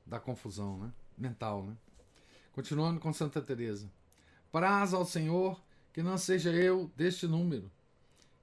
da 0.05 0.19
confusão, 0.19 0.77
né? 0.77 0.91
mental, 1.17 1.63
né? 1.63 1.75
Continuando 2.53 2.99
com 2.99 3.13
Santa 3.13 3.41
Teresa. 3.41 3.89
Praz 4.51 4.93
ao 4.93 5.05
Senhor 5.05 5.61
que 5.93 6.01
não 6.01 6.17
seja 6.17 6.51
eu 6.51 6.91
deste 6.95 7.27
número 7.27 7.71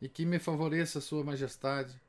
e 0.01 0.09
que 0.09 0.25
me 0.25 0.39
favoreça 0.39 1.01
sua 1.01 1.25
majestade 1.25 2.01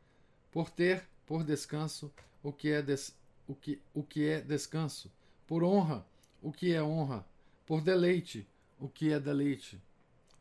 por 0.52 0.70
ter 0.70 1.08
por 1.26 1.44
descanso 1.44 2.12
o 2.42 2.52
que 2.52 2.70
é 2.70 2.82
des, 2.82 3.16
o 3.48 3.54
que, 3.54 3.82
o 3.94 4.04
que 4.04 4.28
é 4.28 4.42
descanso, 4.42 5.12
por 5.46 5.64
honra 5.64 6.06
o 6.42 6.52
que 6.52 6.74
é 6.74 6.82
honra, 6.82 7.26
por 7.66 7.82
deleite 7.82 8.48
o 8.80 8.88
que 8.88 9.12
é 9.12 9.20
deleite, 9.20 9.82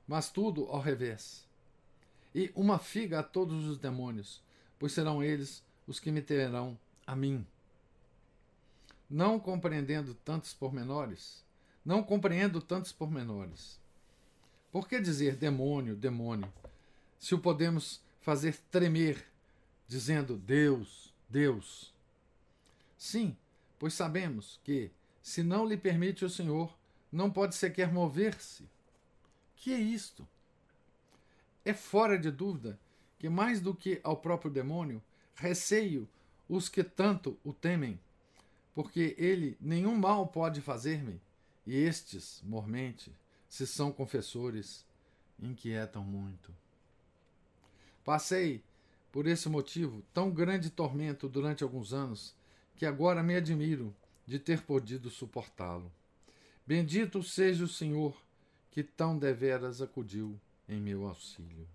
mas 0.07 0.31
tudo 0.31 0.67
ao 0.67 0.81
revés. 0.81 1.47
E 2.35 2.53
uma 2.55 2.79
figa 2.79 3.21
a 3.21 3.23
todos 3.23 3.67
os 3.67 3.79
demônios, 3.79 4.43
pois 4.79 4.93
serão 4.93 5.23
eles 5.23 5.65
os 5.87 5.99
que 5.99 6.11
me 6.11 6.23
terão 6.23 6.79
a 7.07 7.17
mim 7.17 7.45
não 9.09 9.41
compreendendo 9.41 10.15
tantos 10.15 10.53
pormenores, 10.53 11.45
não 11.85 12.03
compreendo 12.03 12.61
tantos 12.61 12.93
pormenores. 12.93 13.81
Por 14.71 14.87
que 14.87 15.01
dizer 15.01 15.37
demônio, 15.37 15.97
demônio, 15.97 16.53
se 17.19 17.35
o 17.35 17.39
podemos 17.39 18.03
fazer 18.21 18.57
tremer, 18.71 19.25
dizendo 19.87 20.37
Deus, 20.37 21.13
Deus? 21.29 21.93
Sim, 22.99 23.37
pois 23.79 23.95
sabemos 23.95 24.61
que, 24.63 24.91
se 25.23 25.43
não 25.43 25.65
lhe 25.67 25.77
permite 25.77 26.25
o 26.25 26.31
Senhor, 26.31 26.77
não 27.11 27.31
pode 27.31 27.55
sequer 27.55 27.91
mover-se. 27.91 28.69
Que 29.57 29.73
é 29.73 29.79
isto? 29.79 30.29
É 31.65 31.73
fora 31.73 32.19
de 32.19 32.31
dúvida 32.31 32.79
que, 33.19 33.29
mais 33.29 33.61
do 33.61 33.75
que 33.75 34.01
ao 34.05 34.17
próprio 34.17 34.51
demônio, 34.51 35.03
receio 35.35 36.09
os 36.49 36.69
que 36.69 36.85
tanto 36.85 37.39
o 37.45 37.53
temem 37.53 37.99
porque 38.79 39.17
ele 39.19 39.57
nenhum 39.61 39.97
mal 39.97 40.29
pode 40.29 40.61
fazer-me, 40.61 41.21
e 41.67 41.75
estes, 41.75 42.41
mormente, 42.45 43.13
se 43.49 43.67
são 43.67 43.91
confessores, 43.91 44.87
inquietam 45.37 46.05
muito. 46.05 46.55
Passei, 48.05 48.63
por 49.11 49.27
esse 49.27 49.49
motivo, 49.49 50.01
tão 50.15 50.31
grande 50.31 50.71
tormento 50.71 51.29
durante 51.29 51.65
alguns 51.65 51.93
anos, 51.93 52.37
que 52.77 52.87
agora 52.87 53.21
me 53.21 53.35
admiro 53.35 53.93
de 54.25 54.39
ter 54.39 54.63
podido 54.63 55.11
suportá-lo. 55.11 55.91
Bendito 56.65 57.21
seja 57.21 57.65
o 57.65 57.69
Senhor, 57.69 58.17
que 58.71 58.85
tão 58.85 59.19
deveras 59.19 59.83
acudiu 59.83 60.39
em 60.69 60.81
meu 60.81 61.05
auxílio. 61.05 61.67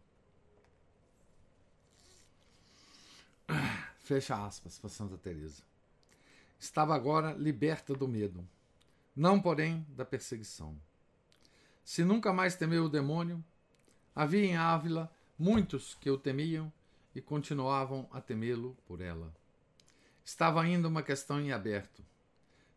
Fecha 3.99 4.41
aspas 4.41 4.79
para 4.79 4.89
Santa 4.89 5.17
Teresa 5.17 5.72
estava 6.63 6.95
agora 6.95 7.33
liberta 7.33 7.93
do 7.93 8.07
medo, 8.07 8.47
não, 9.13 9.39
porém, 9.39 9.85
da 9.89 10.05
perseguição. 10.05 10.75
Se 11.83 12.03
nunca 12.03 12.31
mais 12.31 12.55
temeu 12.55 12.85
o 12.85 12.89
demônio, 12.89 13.43
havia 14.15 14.45
em 14.45 14.55
Ávila 14.55 15.11
muitos 15.37 15.93
que 15.95 16.09
o 16.09 16.17
temiam 16.17 16.71
e 17.13 17.21
continuavam 17.21 18.07
a 18.11 18.21
temê-lo 18.21 18.77
por 18.87 19.01
ela. 19.01 19.31
Estava 20.23 20.61
ainda 20.61 20.87
uma 20.87 21.03
questão 21.03 21.39
em 21.39 21.51
aberto. 21.51 22.03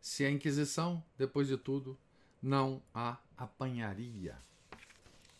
Se 0.01 0.25
a 0.25 0.29
Inquisição, 0.29 1.01
depois 1.17 1.47
de 1.47 1.57
tudo, 1.57 1.97
não 2.41 2.81
a 2.93 3.17
apanharia. 3.37 4.37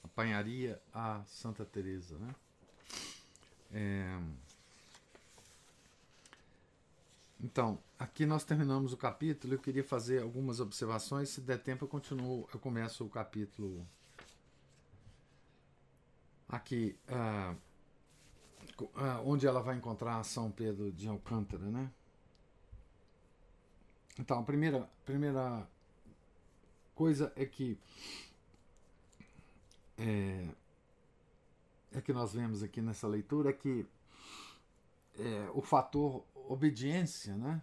Apanharia 0.04 0.82
a 0.94 1.22
Santa 1.26 1.66
Teresa, 1.66 2.18
né? 2.18 2.36
É... 3.74 4.47
Então, 7.40 7.80
aqui 8.00 8.26
nós 8.26 8.44
terminamos 8.44 8.94
o 8.94 8.98
capítulo. 8.98 9.54
Eu 9.54 9.60
queria 9.60 9.84
fazer 9.84 10.22
algumas 10.22 10.60
observações. 10.60 11.30
Se 11.30 11.42
der 11.42 11.62
tempo, 11.62 11.86
eu 11.86 11.90
continuo. 11.90 12.48
Eu 12.54 12.60
começo 12.60 13.06
o 13.06 13.10
capítulo 13.10 13.88
aqui, 16.50 16.98
uh, 17.10 17.56
uh, 18.84 19.22
onde 19.26 19.46
ela 19.46 19.62
vai 19.62 19.76
encontrar 19.76 20.24
São 20.24 20.50
Pedro 20.50 20.92
de 20.92 21.08
Alcântara, 21.08 21.66
né? 21.70 21.92
Então, 24.20 24.40
a 24.40 24.44
primeira, 24.44 24.90
primeira 25.06 25.68
coisa 26.96 27.32
é 27.36 27.46
que 27.46 27.78
é, 29.98 30.48
é 31.92 32.02
que 32.02 32.12
nós 32.12 32.34
vemos 32.34 32.64
aqui 32.64 32.82
nessa 32.82 33.08
leitura 33.08 33.54
que 33.54 33.86
é, 35.20 35.50
o 35.54 35.62
fator 35.62 36.24
obediência 36.48 37.36
né, 37.36 37.62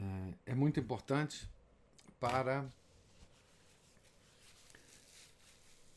é, 0.00 0.52
é 0.52 0.54
muito 0.54 0.78
importante 0.78 1.48
para 2.20 2.66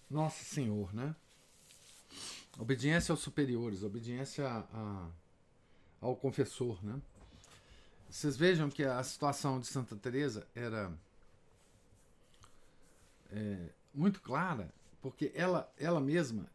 Nosso 0.09 0.43
Senhor, 0.43 0.93
né? 0.93 1.15
Obediência 2.59 3.13
aos 3.13 3.21
superiores, 3.21 3.81
obediência 3.81 4.45
a, 4.45 4.59
a, 4.73 5.09
ao 6.01 6.15
confessor, 6.15 6.83
né? 6.83 7.01
Vocês 8.09 8.35
vejam 8.35 8.69
que 8.69 8.83
a 8.83 9.01
situação 9.03 9.57
de 9.59 9.67
Santa 9.67 9.95
Teresa 9.95 10.45
era 10.53 10.91
é, 13.31 13.69
muito 13.93 14.21
clara, 14.21 14.69
porque 15.01 15.31
ela, 15.33 15.71
ela 15.77 16.01
mesma, 16.01 16.45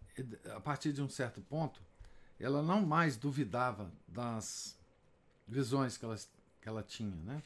a 0.55 0.61
partir 0.61 0.93
de 0.93 1.01
um 1.01 1.09
certo 1.09 1.41
ponto, 1.41 1.81
ela 2.39 2.63
não 2.63 2.85
mais 2.85 3.17
duvidava 3.17 3.91
das 4.07 4.77
visões 5.47 5.97
que 5.97 6.05
ela, 6.05 6.17
que 6.61 6.69
ela 6.69 6.83
tinha, 6.83 7.17
né? 7.25 7.43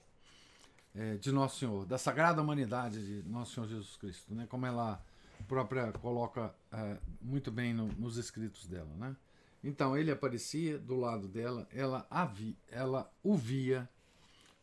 É, 0.93 1.17
de 1.17 1.31
Nosso 1.31 1.61
Senhor, 1.61 1.87
da 1.87 1.97
sagrada 1.97 2.43
humanidade 2.43 3.05
de 3.05 3.29
Nosso 3.29 3.55
Senhor 3.55 3.69
Jesus 3.69 3.97
Cristo, 3.97 4.35
né? 4.35 4.47
Como 4.49 4.67
ela 4.67 5.01
própria 5.47 5.93
coloca 5.93 6.55
é, 6.73 6.99
muito 7.21 7.51
bem 7.51 7.73
no, 7.73 7.87
nos 7.93 8.17
escritos 8.17 8.67
dela, 8.67 8.91
né? 8.97 9.17
Então 9.63 9.97
ele 9.97 10.11
aparecia 10.11 10.79
do 10.79 10.97
lado 10.97 11.29
dela, 11.29 11.69
ela, 11.71 12.07
vi, 12.33 12.57
ela 12.69 13.13
o 13.23 13.37
via 13.37 13.89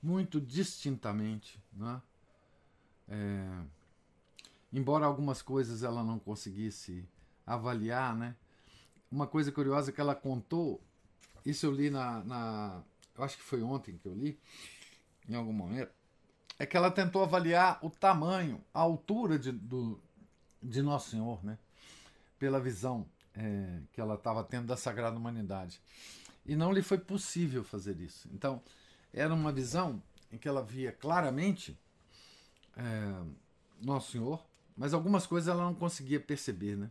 muito 0.01 0.41
distintamente, 0.41 1.61
né? 1.71 2.01
É, 3.07 3.61
embora 4.73 5.05
algumas 5.05 5.41
coisas 5.41 5.83
ela 5.83 6.03
não 6.03 6.19
conseguisse 6.19 7.07
avaliar, 7.45 8.15
né? 8.15 8.35
Uma 9.11 9.27
coisa 9.27 9.51
curiosa 9.51 9.91
que 9.91 10.01
ela 10.01 10.15
contou, 10.15 10.81
isso 11.45 11.65
eu 11.65 11.71
li 11.71 11.89
na, 11.89 12.23
na 12.23 12.83
eu 13.17 13.23
acho 13.23 13.37
que 13.37 13.43
foi 13.43 13.63
ontem 13.63 13.97
que 13.97 14.07
eu 14.07 14.13
li, 14.13 14.39
em 15.27 15.35
algum 15.35 15.51
momento, 15.51 15.91
é 16.59 16.65
que 16.65 16.77
ela 16.77 16.91
tentou 16.91 17.23
avaliar 17.23 17.79
o 17.81 17.89
tamanho, 17.89 18.63
a 18.73 18.79
altura 18.79 19.39
de, 19.39 19.51
do, 19.51 19.99
de 20.61 20.81
Nosso 20.81 21.09
Senhor, 21.09 21.43
né? 21.43 21.57
Pela 22.39 22.59
visão 22.59 23.07
é, 23.35 23.79
que 23.91 23.99
ela 23.99 24.15
estava 24.15 24.43
tendo 24.43 24.67
da 24.67 24.77
Sagrada 24.77 25.17
Humanidade. 25.17 25.81
E 26.45 26.55
não 26.55 26.71
lhe 26.71 26.81
foi 26.81 26.97
possível 26.97 27.63
fazer 27.63 27.99
isso. 27.99 28.29
Então, 28.33 28.61
era 29.13 29.33
uma 29.33 29.51
visão 29.51 30.01
em 30.31 30.37
que 30.37 30.47
ela 30.47 30.63
via 30.63 30.91
claramente 30.91 31.77
é, 32.75 32.83
Nosso 33.81 34.11
Senhor, 34.11 34.43
mas 34.75 34.93
algumas 34.93 35.25
coisas 35.25 35.47
ela 35.47 35.63
não 35.63 35.73
conseguia 35.73 36.19
perceber, 36.19 36.75
né? 36.75 36.89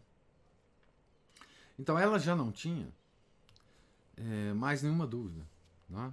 Então 1.79 1.99
ela 1.99 2.19
já 2.19 2.35
não 2.35 2.51
tinha 2.51 2.89
é, 4.17 4.53
mais 4.55 4.83
nenhuma 4.83 5.07
dúvida. 5.07 5.47
Né? 5.89 6.13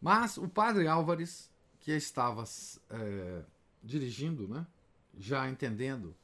Mas 0.00 0.36
o 0.36 0.48
padre 0.48 0.86
Álvares, 0.86 1.50
que 1.80 1.92
estava 1.92 2.44
é, 2.90 3.42
dirigindo, 3.82 4.46
né, 4.48 4.66
já 5.18 5.48
entendendo 5.48 6.14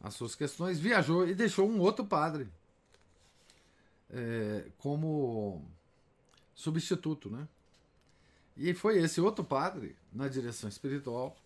as 0.00 0.14
suas 0.14 0.34
questões, 0.34 0.78
viajou 0.78 1.26
e 1.26 1.34
deixou 1.34 1.68
um 1.68 1.78
outro 1.80 2.04
padre 2.04 2.48
é, 4.10 4.66
como 4.78 5.64
substituto, 6.54 7.30
né? 7.30 7.46
E 8.56 8.74
foi 8.74 8.98
esse 8.98 9.20
outro 9.20 9.44
padre, 9.44 9.96
na 10.12 10.28
direção 10.28 10.68
espiritual, 10.68 11.36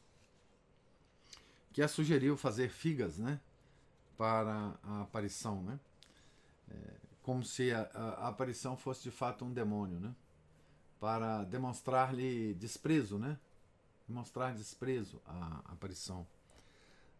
que 1.73 1.83
a 1.83 1.89
sugeriu 1.89 2.37
fazer 2.37 2.69
figas, 2.69 3.19
né? 3.19 3.41
Para 4.17 4.75
a 4.83 5.03
aparição, 5.03 5.63
né? 5.63 5.79
Como 7.23 7.43
se 7.43 7.73
a, 7.73 7.83
a, 7.95 8.29
aparição 8.29 8.77
fosse 8.77 9.03
de 9.05 9.11
fato 9.11 9.45
um 9.45 9.53
demônio, 9.53 9.99
né? 9.99 10.15
Para 11.01 11.45
demonstrar-lhe 11.45 12.55
desprezo, 12.55 13.19
né? 13.19 13.39
Demonstrar 14.07 14.55
desprezo 14.55 15.21
à 15.27 15.61
aparição. 15.73 16.27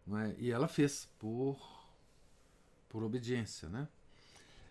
É? 0.07 0.35
E 0.37 0.51
ela 0.51 0.67
fez 0.67 1.07
por, 1.17 1.57
por 2.89 3.03
obediência, 3.03 3.67
né? 3.69 3.87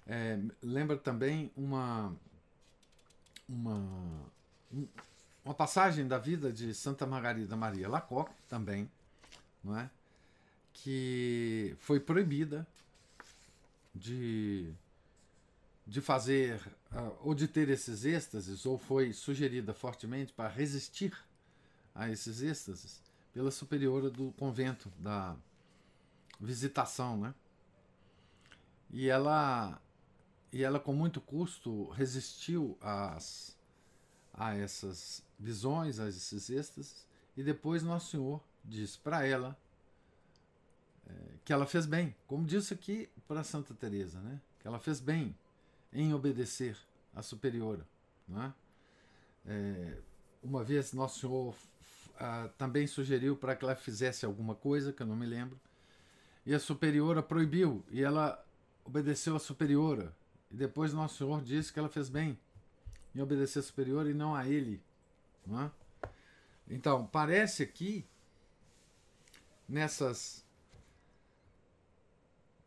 É, 0.07 0.39
lembra 0.63 0.97
também 0.97 1.51
uma, 1.57 2.15
uma, 3.49 4.31
uma 5.45 5.55
passagem 5.55 6.07
da 6.07 6.19
vida 6.19 6.53
de 6.53 6.75
Santa 6.75 7.07
Margarida 7.07 7.57
Maria 7.57 7.89
Lacoque, 7.89 8.35
também, 8.49 8.89
não 9.63 9.77
é? 9.77 9.91
que 10.75 11.75
foi 11.79 11.99
proibida 12.01 12.67
de, 13.95 14.73
de 15.87 16.01
fazer 16.01 16.61
uh, 16.93 17.17
ou 17.23 17.35
de 17.35 17.47
ter 17.47 17.69
esses 17.69 18.05
êxtases, 18.05 18.67
ou 18.67 18.77
foi 18.77 19.13
sugerida 19.13 19.73
fortemente 19.73 20.33
para 20.33 20.49
resistir 20.49 21.17
a 21.95 22.11
esses 22.11 22.43
êxtases 22.43 23.01
pela 23.33 23.51
superiora 23.51 24.11
do 24.11 24.33
convento 24.33 24.91
da 24.99 25.37
visitação, 26.41 27.17
né? 27.17 27.35
E 28.91 29.09
ela 29.09 29.81
e 30.53 30.63
ela 30.63 30.79
com 30.79 30.93
muito 30.93 31.21
custo 31.21 31.89
resistiu 31.91 32.79
às, 32.81 33.57
a 34.33 34.55
essas 34.55 35.21
visões, 35.37 35.99
a 35.99 36.09
esses 36.09 36.49
êxtases, 36.49 37.05
e 37.37 37.43
depois 37.43 37.83
Nosso 37.83 38.13
Senhor 38.13 38.41
diz 38.65 38.97
para 38.97 39.27
ela 39.27 39.59
é, 41.07 41.13
que 41.45 41.53
ela 41.53 41.67
fez 41.67 41.87
bem, 41.87 42.15
como 42.27 42.47
disse 42.47 42.75
aqui 42.75 43.09
para 43.27 43.45
Santa 43.45 43.75
Teresa, 43.75 44.21
né? 44.21 44.41
Que 44.61 44.67
ela 44.67 44.79
fez 44.79 45.01
bem 45.01 45.37
em 45.93 46.13
obedecer 46.13 46.77
à 47.15 47.23
superiora, 47.23 47.87
não 48.27 48.43
é? 48.43 48.55
é 49.47 49.99
uma 50.43 50.63
vez 50.63 50.93
Nosso 50.93 51.21
Senhor 51.21 51.55
ah, 52.19 52.49
também 52.59 52.87
sugeriu 52.87 53.37
para 53.37 53.57
que 53.57 53.65
ela 53.65 53.75
fizesse 53.75 54.25
alguma 54.25 54.55
coisa 54.55 54.93
que 54.93 55.03
eu 55.03 55.07
não 55.07 55.17
me 55.17 55.27
lembro, 55.27 55.59
e 56.45 56.55
a 56.55 56.61
superiora 56.61 57.23
proibiu, 57.23 57.85
e 57.91 58.03
ela 58.03 58.45
obedeceu 58.85 59.35
à 59.35 59.39
superiora, 59.39 60.15
e 60.51 60.57
depois 60.57 60.93
Nosso 60.93 61.19
Senhor 61.19 61.43
disse 61.43 61.73
que 61.73 61.79
ela 61.79 61.89
fez 61.89 62.09
bem 62.09 62.39
em 63.15 63.21
obedecer 63.21 63.61
à 63.61 63.63
superiora 63.63 64.11
e 64.11 64.15
não 64.15 64.35
a 64.35 64.47
ele, 64.47 64.83
não 65.47 65.63
é? 65.63 65.71
Então 66.69 67.07
parece 67.07 67.63
aqui 67.63 68.07
nessas 69.69 70.44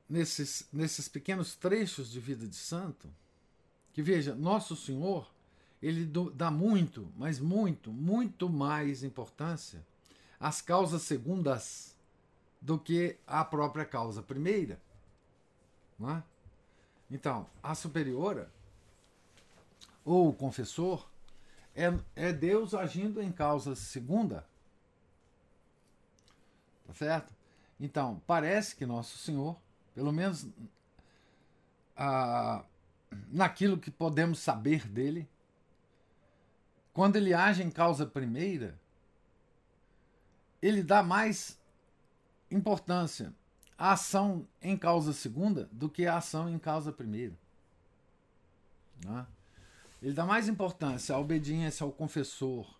nesses, 0.10 0.67
nesses 0.72 1.08
pequenos 1.08 1.56
trechos 1.56 2.10
de 2.10 2.20
vida 2.20 2.48
de 2.48 2.56
santo, 2.56 3.10
que 3.93 4.02
veja, 4.02 4.36
Nosso 4.36 4.76
Senhor, 4.76 5.30
ele 5.82 6.06
dá 6.34 6.50
muito, 6.50 7.12
mas 7.17 7.39
muito, 7.39 7.91
muito 7.91 8.50
mais 8.50 9.04
importância 9.04 9.86
às 10.39 10.62
causas 10.62 11.02
segundas 11.02 11.96
do 12.62 12.78
que 12.78 13.17
à 13.26 13.43
própria 13.43 13.86
causa 13.86 14.22
primeira. 14.22 14.80
Não 15.98 16.12
é? 16.12 16.24
Então, 17.10 17.48
a 17.62 17.74
superiora, 17.74 18.52
ou 20.04 20.30
o 20.30 20.34
confessor, 20.34 21.08
é, 21.76 21.93
é 22.15 22.34
Deus 22.34 22.74
agindo 22.74 23.22
em 23.22 23.32
causa 23.32 23.76
segunda. 23.76 24.48
Tá 26.86 26.93
certo? 26.93 27.34
Então, 27.80 28.22
parece 28.26 28.76
que 28.76 28.86
Nosso 28.86 29.17
Senhor 29.17 29.56
pelo 29.97 30.12
menos 30.12 30.47
ah, 31.95 32.63
naquilo 33.31 33.79
que 33.79 33.89
podemos 33.89 34.38
saber 34.38 34.88
dele, 34.88 35.27
quando 36.93 37.15
ele 37.15 37.33
age 37.33 37.63
em 37.63 37.71
causa 37.71 38.05
primeira, 38.05 38.79
ele 40.62 40.83
dá 40.83 41.01
mais 41.01 41.60
importância 42.51 43.33
à 43.75 43.93
ação 43.93 44.47
em 44.62 44.77
causa 44.77 45.13
segunda 45.13 45.67
do 45.71 45.89
que 45.89 46.05
à 46.05 46.17
ação 46.17 46.47
em 46.47 46.60
causa 46.60 46.91
primeira. 46.91 47.33
Né? 49.03 49.25
Ele 49.99 50.13
dá 50.13 50.27
mais 50.27 50.47
importância 50.47 51.15
à 51.15 51.19
obediência 51.19 51.83
ao 51.83 51.91
confessor 51.91 52.71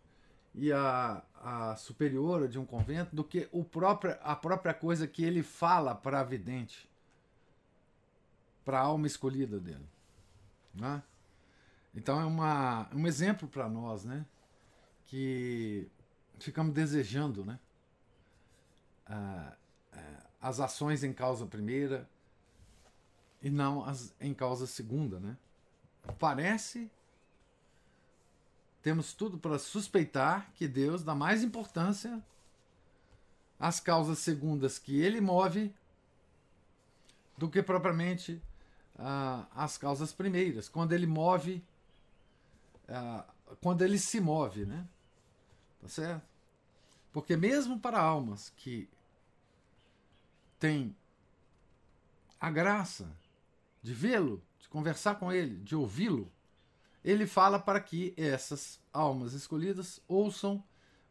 e 0.54 0.72
à, 0.72 1.24
à 1.34 1.76
superiora 1.78 2.48
de 2.48 2.60
um 2.60 2.66
convento 2.66 3.16
do 3.16 3.24
que 3.24 3.50
o 3.52 3.64
próprio, 3.64 4.16
a 4.22 4.36
própria 4.36 4.76
coisa 4.76 5.08
que 5.08 5.24
ele 5.24 5.42
fala 5.42 5.96
para 5.96 6.20
a 6.20 6.24
vidente 6.24 6.87
para 8.68 8.80
a 8.80 8.84
alma 8.84 9.08
escolhida 9.08 9.62
dele. 9.62 9.88
Né? 10.74 11.02
Então 11.96 12.20
é 12.20 12.26
uma, 12.26 12.90
um 12.94 13.08
exemplo 13.08 13.48
para 13.48 13.70
nós, 13.70 14.04
né? 14.04 14.26
Que 15.06 15.90
ficamos 16.38 16.74
desejando, 16.74 17.46
né? 17.46 17.58
Ah, 19.06 19.56
ah, 19.94 20.24
as 20.42 20.60
ações 20.60 21.02
em 21.02 21.14
causa 21.14 21.46
primeira 21.46 22.10
e 23.42 23.50
não 23.50 23.86
as 23.86 24.14
em 24.20 24.34
causa 24.34 24.68
segunda, 24.68 25.18
né? 25.18 25.38
Parece 26.20 26.92
temos 28.84 29.14
tudo 29.14 29.38
para 29.38 29.58
suspeitar 29.58 30.52
que 30.56 30.68
Deus 30.68 31.06
dá 31.06 31.16
mais 31.16 31.42
importância 31.42 32.22
às 33.58 33.80
causas 33.80 34.20
segundas 34.20 34.78
que 34.78 35.00
ele 35.00 35.22
move 35.22 35.74
do 37.38 37.50
que 37.50 37.64
propriamente 37.64 38.42
as 39.56 39.78
causas 39.78 40.12
primeiras, 40.12 40.68
quando 40.68 40.94
ele 40.94 41.06
move, 41.06 41.64
quando 43.62 43.84
ele 43.84 44.00
se 44.00 44.20
move, 44.20 44.66
né? 44.66 44.88
Tá 45.82 45.88
certo? 45.88 46.26
Porque 47.14 47.38
mesmo 47.38 47.80
para 47.80 48.00
almas 48.00 48.52
que 48.58 48.90
têm 50.60 50.96
a 52.40 52.50
graça 52.52 53.08
de 53.82 53.94
vê-lo, 53.94 54.42
de 54.60 54.68
conversar 54.68 55.16
com 55.16 55.32
ele, 55.32 55.58
de 55.58 55.76
ouvi-lo, 55.76 56.32
ele 57.04 57.26
fala 57.26 57.60
para 57.60 57.80
que 57.80 58.14
essas 58.18 58.80
almas 58.92 59.34
escolhidas 59.34 60.02
ouçam 60.08 60.64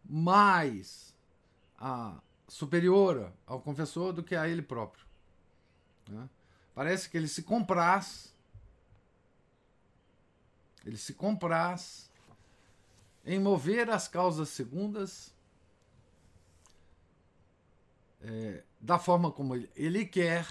mais 0.05 1.15
a, 1.79 2.21
superior 2.47 3.33
ao 3.47 3.61
confessor 3.61 4.13
do 4.13 4.23
que 4.23 4.37
a 4.37 4.49
ele 4.49 4.63
próprio. 4.63 5.05
Né? 6.09 6.29
Parece 6.77 7.09
que 7.09 7.17
ele 7.17 7.27
se 7.27 7.43
compraz, 7.43 8.35
ele 10.85 10.99
se 10.99 11.15
compraz 11.15 12.11
em 13.25 13.41
mover 13.41 13.89
as 13.89 14.07
causas 14.07 14.51
segundas 14.51 15.35
é, 18.21 18.63
da 18.79 18.99
forma 18.99 19.33
como 19.33 19.55
ele, 19.55 19.71
ele 19.75 20.05
quer, 20.05 20.47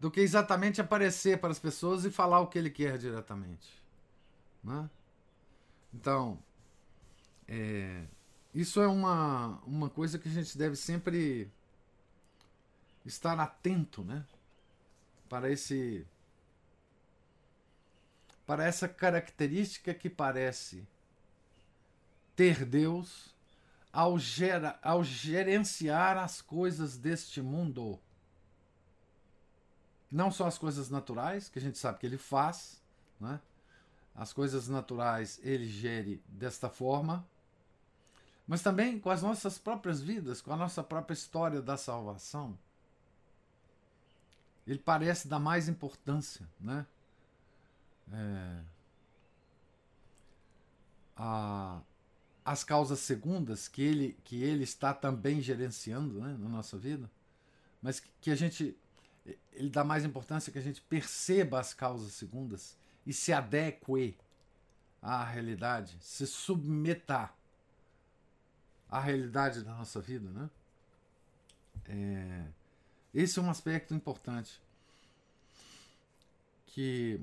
do 0.00 0.10
que 0.10 0.18
exatamente 0.18 0.80
aparecer 0.80 1.38
para 1.38 1.52
as 1.52 1.60
pessoas 1.60 2.04
e 2.04 2.10
falar 2.10 2.40
o 2.40 2.48
que 2.48 2.58
ele 2.58 2.68
quer 2.68 2.98
diretamente. 2.98 3.70
Né? 4.64 4.90
Então, 5.94 6.42
é, 7.46 8.04
isso 8.52 8.80
é 8.80 8.88
uma, 8.88 9.60
uma 9.64 9.88
coisa 9.88 10.18
que 10.18 10.28
a 10.28 10.32
gente 10.32 10.58
deve 10.58 10.74
sempre 10.74 11.48
estar 13.06 13.38
atento, 13.38 14.02
né? 14.02 14.26
Para 15.30 15.50
esse 15.50 16.06
para 18.46 18.64
essa 18.64 18.88
característica 18.88 19.94
que 19.94 20.10
parece 20.10 20.84
ter 22.34 22.64
Deus 22.64 23.32
ao, 23.92 24.18
gera, 24.18 24.76
ao 24.82 25.04
gerenciar 25.04 26.18
as 26.18 26.42
coisas 26.42 26.96
deste 26.96 27.40
mundo. 27.40 27.96
Não 30.10 30.32
só 30.32 30.48
as 30.48 30.58
coisas 30.58 30.90
naturais, 30.90 31.48
que 31.48 31.60
a 31.60 31.62
gente 31.62 31.78
sabe 31.78 32.00
que 32.00 32.06
ele 32.06 32.18
faz, 32.18 32.82
né? 33.20 33.40
as 34.16 34.32
coisas 34.32 34.66
naturais 34.66 35.38
ele 35.44 35.68
gere 35.68 36.20
desta 36.26 36.68
forma, 36.68 37.24
mas 38.48 38.62
também 38.62 38.98
com 38.98 39.10
as 39.10 39.22
nossas 39.22 39.58
próprias 39.58 40.00
vidas, 40.00 40.42
com 40.42 40.52
a 40.52 40.56
nossa 40.56 40.82
própria 40.82 41.14
história 41.14 41.62
da 41.62 41.76
salvação. 41.76 42.58
Ele 44.70 44.78
parece 44.78 45.26
dar 45.26 45.40
mais 45.40 45.68
importância, 45.68 46.48
né? 46.60 46.86
É, 48.12 48.60
a, 51.16 51.80
as 52.44 52.62
causas 52.62 53.00
segundas 53.00 53.66
que 53.66 53.82
ele, 53.82 54.16
que 54.22 54.44
ele 54.44 54.62
está 54.62 54.94
também 54.94 55.40
gerenciando 55.40 56.20
né, 56.20 56.36
na 56.38 56.48
nossa 56.48 56.78
vida, 56.78 57.10
mas 57.82 57.98
que, 57.98 58.08
que 58.20 58.30
a 58.30 58.36
gente 58.36 58.76
ele 59.52 59.68
dá 59.68 59.82
mais 59.82 60.04
importância 60.04 60.52
que 60.52 60.58
a 60.58 60.62
gente 60.62 60.80
perceba 60.82 61.58
as 61.58 61.74
causas 61.74 62.12
segundas 62.12 62.76
e 63.04 63.12
se 63.12 63.32
adeque 63.32 64.16
à 65.02 65.24
realidade, 65.24 65.96
se 66.00 66.28
submeta 66.28 67.28
à 68.88 69.00
realidade 69.00 69.64
da 69.64 69.74
nossa 69.74 70.00
vida, 70.00 70.30
né? 70.30 70.48
É, 71.86 72.59
esse 73.14 73.38
é 73.38 73.42
um 73.42 73.50
aspecto 73.50 73.94
importante 73.94 74.60
que 76.66 77.20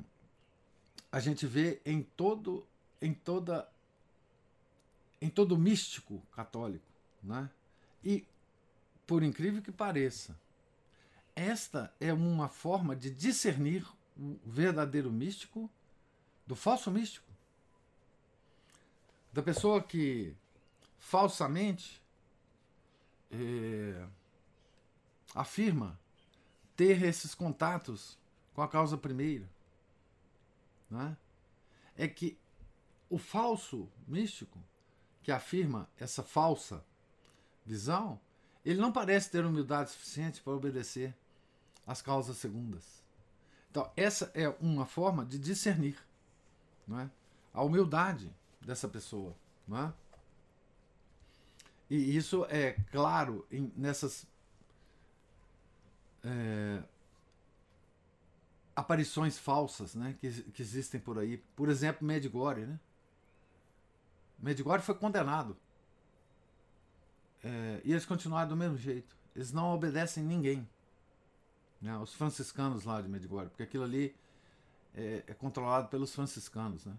a 1.12 1.20
gente 1.20 1.48
vê 1.48 1.82
em 1.86 2.04
todo 2.04 2.66
em 3.02 3.14
toda 3.14 3.70
em 5.22 5.30
todo 5.30 5.58
místico 5.58 6.22
católico, 6.32 6.86
né? 7.24 7.50
E 8.04 8.26
por 9.06 9.24
incrível 9.24 9.62
que 9.62 9.72
pareça, 9.72 10.38
esta 11.36 11.94
é 12.00 12.14
uma 12.14 12.50
forma 12.50 12.96
de 12.96 13.10
discernir 13.10 13.86
o 14.18 14.38
verdadeiro 14.46 15.12
místico 15.12 15.70
do 16.46 16.56
falso 16.56 16.92
místico. 16.92 17.26
Da 19.32 19.42
pessoa 19.42 19.82
que 19.82 20.36
falsamente 21.00 22.02
é, 23.32 24.06
afirma 25.34 26.00
ter 26.76 27.04
esses 27.04 27.34
contatos 27.34 28.18
com 28.54 28.62
a 28.62 28.68
causa 28.68 28.98
primeira. 28.98 29.50
Né? 30.90 31.18
É 31.96 32.08
que 32.08 32.38
o 33.10 33.18
falso 33.18 33.90
místico 34.08 34.60
que 35.24 35.32
afirma 35.32 35.90
essa 36.00 36.24
falsa 36.24 36.84
visão, 37.66 38.20
ele 38.64 38.80
não 38.80 38.92
parece 38.92 39.30
ter 39.30 39.46
humildade 39.46 39.92
suficiente 39.92 40.42
para 40.42 40.54
obedecer 40.54 41.14
às 41.86 42.02
causas 42.02 42.38
segundas. 42.38 43.04
Então, 43.70 43.92
essa 43.96 44.32
é 44.34 44.48
uma 44.62 44.86
forma 44.86 45.26
de 45.26 45.38
discernir 45.38 45.98
não 46.88 47.00
é? 47.00 47.10
a 47.54 47.64
humildade 47.64 48.32
dessa 48.62 48.88
pessoa. 48.88 49.36
Não 49.68 49.78
é? 49.78 49.94
E 51.90 52.16
isso 52.16 52.46
é 52.50 52.74
claro 52.92 53.46
em, 53.52 53.72
nessas 53.76 54.26
é, 56.28 56.84
aparições 58.76 59.38
falsas 59.40 59.96
né, 59.96 60.16
que, 60.20 60.30
que 60.52 60.62
existem 60.62 61.00
por 61.00 61.18
aí. 61.18 61.38
Por 61.56 61.70
exemplo, 61.70 62.06
Medjugorje. 62.06 62.66
Né? 62.66 62.80
Medjugorje 64.38 64.86
foi 64.86 64.96
condenado. 64.96 65.58
É, 67.44 67.82
e 67.84 67.92
eles 67.92 68.06
continuaram 68.06 68.50
do 68.50 68.58
mesmo 68.58 68.78
jeito. 68.78 69.16
Eles 69.36 69.52
não 69.52 69.74
obedecem 69.74 70.24
ninguém. 70.24 70.68
Né? 71.82 71.98
Os 71.98 72.14
franciscanos 72.14 72.84
lá 72.84 73.02
de 73.02 73.08
Medjugorje, 73.08 73.50
porque 73.50 73.64
aquilo 73.64 73.84
ali 73.84 74.16
é, 74.94 75.24
é 75.28 75.34
controlado 75.34 75.88
pelos 75.88 76.14
franciscanos. 76.14 76.86
Né? 76.86 76.98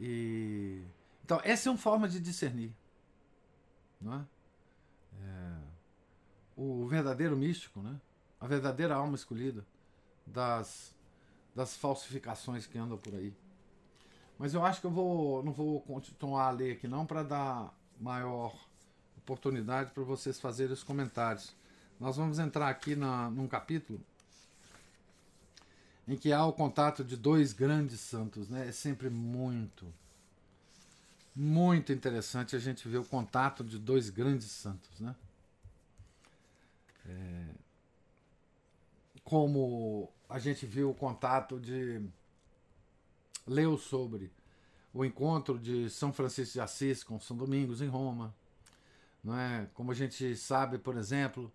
E, 0.00 0.82
então, 1.24 1.40
essa 1.44 1.68
é 1.68 1.72
uma 1.72 1.78
forma 1.78 2.08
de 2.08 2.18
discernir. 2.18 2.72
Não 4.00 4.14
é? 4.14 4.26
é 5.22 5.61
o 6.62 6.86
verdadeiro 6.86 7.36
místico, 7.36 7.80
né? 7.80 8.00
a 8.40 8.46
verdadeira 8.46 8.94
alma 8.94 9.14
escolhida 9.14 9.64
das, 10.26 10.94
das 11.54 11.76
falsificações 11.76 12.66
que 12.66 12.78
andam 12.78 12.98
por 12.98 13.14
aí. 13.14 13.32
Mas 14.38 14.54
eu 14.54 14.64
acho 14.64 14.80
que 14.80 14.86
eu 14.86 14.90
vou, 14.90 15.42
não 15.42 15.52
vou 15.52 15.80
continuar 15.80 16.46
a 16.46 16.50
ler 16.50 16.72
aqui 16.72 16.88
não 16.88 17.06
para 17.06 17.22
dar 17.22 17.72
maior 18.00 18.54
oportunidade 19.16 19.92
para 19.92 20.02
vocês 20.02 20.40
fazerem 20.40 20.72
os 20.72 20.82
comentários. 20.82 21.54
Nós 22.00 22.16
vamos 22.16 22.38
entrar 22.38 22.68
aqui 22.68 22.96
na, 22.96 23.30
num 23.30 23.46
capítulo 23.46 24.00
em 26.06 26.16
que 26.16 26.32
há 26.32 26.44
o 26.44 26.52
contato 26.52 27.04
de 27.04 27.16
dois 27.16 27.52
grandes 27.52 28.00
santos, 28.00 28.48
né? 28.48 28.68
É 28.68 28.72
sempre 28.72 29.08
muito, 29.08 29.86
muito 31.34 31.92
interessante 31.92 32.56
a 32.56 32.58
gente 32.58 32.88
ver 32.88 32.98
o 32.98 33.04
contato 33.04 33.62
de 33.62 33.78
dois 33.78 34.10
grandes 34.10 34.50
santos, 34.50 34.98
né? 34.98 35.14
É, 37.06 37.54
como 39.24 40.12
a 40.28 40.38
gente 40.38 40.66
viu 40.66 40.90
o 40.90 40.94
contato 40.94 41.58
de 41.60 42.00
leu 43.46 43.76
sobre 43.76 44.32
o 44.92 45.04
encontro 45.04 45.58
de 45.58 45.88
São 45.88 46.12
Francisco 46.12 46.54
de 46.54 46.60
Assis 46.60 47.02
com 47.02 47.18
São 47.18 47.36
Domingos 47.36 47.80
em 47.80 47.88
Roma, 47.88 48.34
não 49.22 49.38
é? 49.38 49.68
Como 49.74 49.90
a 49.90 49.94
gente 49.94 50.36
sabe, 50.36 50.78
por 50.78 50.96
exemplo, 50.96 51.50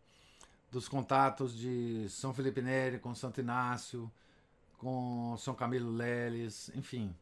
dos 0.71 0.87
contatos 0.87 1.55
de 1.55 2.07
São 2.09 2.33
Felipe 2.33 2.61
Neri 2.61 2.99
com 2.99 3.13
Santo 3.13 3.41
Inácio, 3.41 4.11
com 4.77 5.35
São 5.37 5.53
Camilo 5.53 5.91
Leles, 5.91 6.71
enfim. 6.75 7.15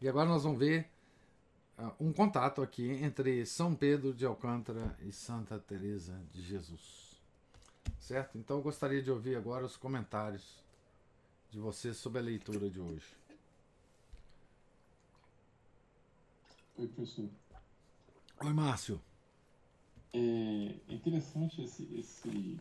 E 0.00 0.08
agora 0.08 0.28
nós 0.28 0.44
vamos 0.44 0.58
ver 0.58 0.88
uh, 1.78 1.92
um 2.00 2.12
contato 2.12 2.62
aqui 2.62 2.90
entre 3.02 3.44
São 3.44 3.74
Pedro 3.74 4.14
de 4.14 4.24
Alcântara 4.24 4.96
e 5.02 5.12
Santa 5.12 5.58
Teresa 5.58 6.20
de 6.32 6.42
Jesus. 6.42 7.09
Certo? 8.00 8.36
Então 8.36 8.56
eu 8.56 8.62
gostaria 8.62 9.02
de 9.02 9.10
ouvir 9.10 9.36
agora 9.36 9.64
os 9.64 9.76
comentários 9.76 10.58
de 11.50 11.60
vocês 11.60 11.96
sobre 11.96 12.18
a 12.18 12.22
leitura 12.22 12.68
de 12.68 12.80
hoje. 12.80 13.06
Oi, 16.76 16.88
professor. 16.88 17.28
Oi, 18.42 18.52
Márcio. 18.52 19.00
É 20.12 20.92
interessante 20.92 21.62
esse, 21.62 21.84
esse, 21.94 22.58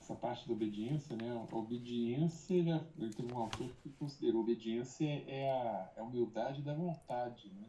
essa 0.00 0.14
parte 0.14 0.46
da 0.46 0.52
obediência, 0.52 1.16
né? 1.16 1.30
A 1.30 1.56
obediência, 1.56 2.84
ele 2.98 3.14
teve 3.14 3.32
um 3.32 3.38
autor 3.38 3.70
que 3.82 3.90
considerou 3.90 4.40
a 4.40 4.44
obediência 4.44 5.06
é 5.06 5.50
a, 5.50 5.92
é 5.96 6.00
a 6.00 6.02
humildade 6.02 6.62
da 6.62 6.74
vontade, 6.74 7.48
né? 7.50 7.64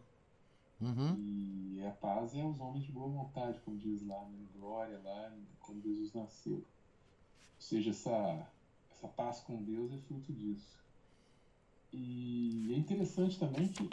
Uhum. 0.82 1.16
E 1.18 1.86
a 1.86 1.92
paz 1.92 2.36
é 2.36 2.44
os 2.44 2.60
homens 2.60 2.86
de 2.86 2.92
boa 2.92 3.08
vontade, 3.08 3.60
como 3.62 3.78
diz 3.78 4.06
lá, 4.06 4.26
né? 4.26 4.46
Glória 4.58 5.00
lá, 5.04 5.34
quando 5.60 5.82
Jesus 5.82 6.14
nasceu. 6.14 6.56
Ou 6.56 7.62
seja, 7.62 7.92
essa, 7.92 8.50
essa 8.92 9.08
paz 9.08 9.40
com 9.42 9.64
Deus 9.64 9.92
é 9.94 9.98
fruto 9.98 10.34
disso. 10.34 10.76
E 11.94 12.74
é 12.74 12.78
interessante 12.78 13.40
também 13.40 13.70
que, 13.70 13.90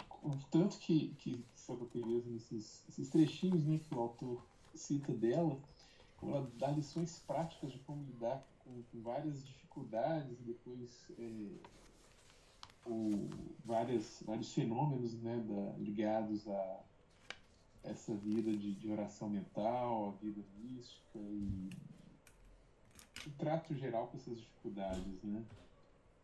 tanto 0.51 0.77
que, 0.79 1.15
que 1.19 1.45
Teresa, 1.93 2.29
nesses 2.29 2.83
esses 2.89 3.09
trechinhos 3.09 3.63
né, 3.65 3.79
que 3.79 3.95
o 3.95 3.99
autor 3.99 4.43
cita 4.75 5.13
dela, 5.13 5.57
como 6.17 6.35
ela 6.35 6.51
dá 6.57 6.67
lições 6.69 7.19
práticas 7.25 7.71
de 7.71 7.79
como 7.79 8.03
lidar 8.03 8.43
com, 8.63 8.81
com 8.91 9.01
várias 9.01 9.45
dificuldades 9.45 10.37
depois 10.41 11.05
é, 11.17 11.47
o, 12.85 13.29
várias, 13.65 14.23
vários 14.25 14.53
fenômenos 14.53 15.13
né, 15.21 15.43
da, 15.47 15.77
ligados 15.77 16.47
a, 16.47 16.83
essa 17.83 18.13
vida 18.15 18.51
de, 18.51 18.73
de 18.73 18.89
oração 18.89 19.29
mental, 19.29 20.09
a 20.09 20.23
vida 20.23 20.41
mística 20.61 21.19
e 21.19 21.69
o 23.25 23.29
trato 23.37 23.73
geral 23.75 24.07
com 24.07 24.17
essas 24.17 24.37
dificuldades, 24.37 25.23
né? 25.23 25.43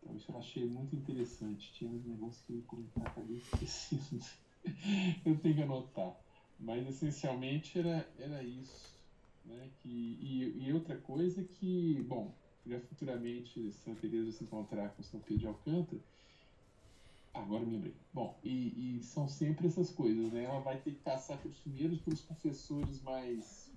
Então 0.01 0.15
isso 0.15 0.31
eu 0.31 0.37
achei 0.37 0.65
muito 0.65 0.95
interessante. 0.95 1.71
Tinha 1.73 1.89
um 1.89 2.01
negócio 2.05 2.41
que 2.45 2.53
eu 2.53 3.03
acabei 3.05 3.37
esquecendo. 3.37 4.25
eu 5.25 5.37
tenho 5.39 5.55
que 5.55 5.61
anotar. 5.61 6.15
Mas 6.59 6.87
essencialmente 6.87 7.79
era, 7.79 8.09
era 8.17 8.43
isso. 8.43 8.97
Né? 9.45 9.69
Que, 9.81 9.89
e, 9.89 10.65
e 10.65 10.73
outra 10.73 10.97
coisa 10.97 11.43
que, 11.43 12.01
bom, 12.07 12.33
já 12.65 12.79
futuramente 12.81 13.71
Santa 13.71 14.01
Teresa 14.01 14.31
se 14.31 14.43
encontrar 14.43 14.89
com 14.89 15.03
São 15.03 15.19
Pedro 15.21 15.37
de 15.37 15.47
Alcântara, 15.47 16.01
agora 17.33 17.65
me 17.65 17.73
lembrei. 17.73 17.95
Bom, 18.13 18.37
e, 18.43 18.97
e, 18.97 19.03
são 19.03 19.27
sempre 19.27 19.67
essas 19.67 19.89
coisas, 19.91 20.31
né? 20.31 20.43
Ela 20.43 20.59
vai 20.59 20.77
ter 20.77 20.91
que 20.91 21.01
passar 21.01 21.37
pelos 21.37 21.59
primeiros 21.59 21.99
pelos 22.01 22.21
professores 22.21 23.01
mais 23.01 23.71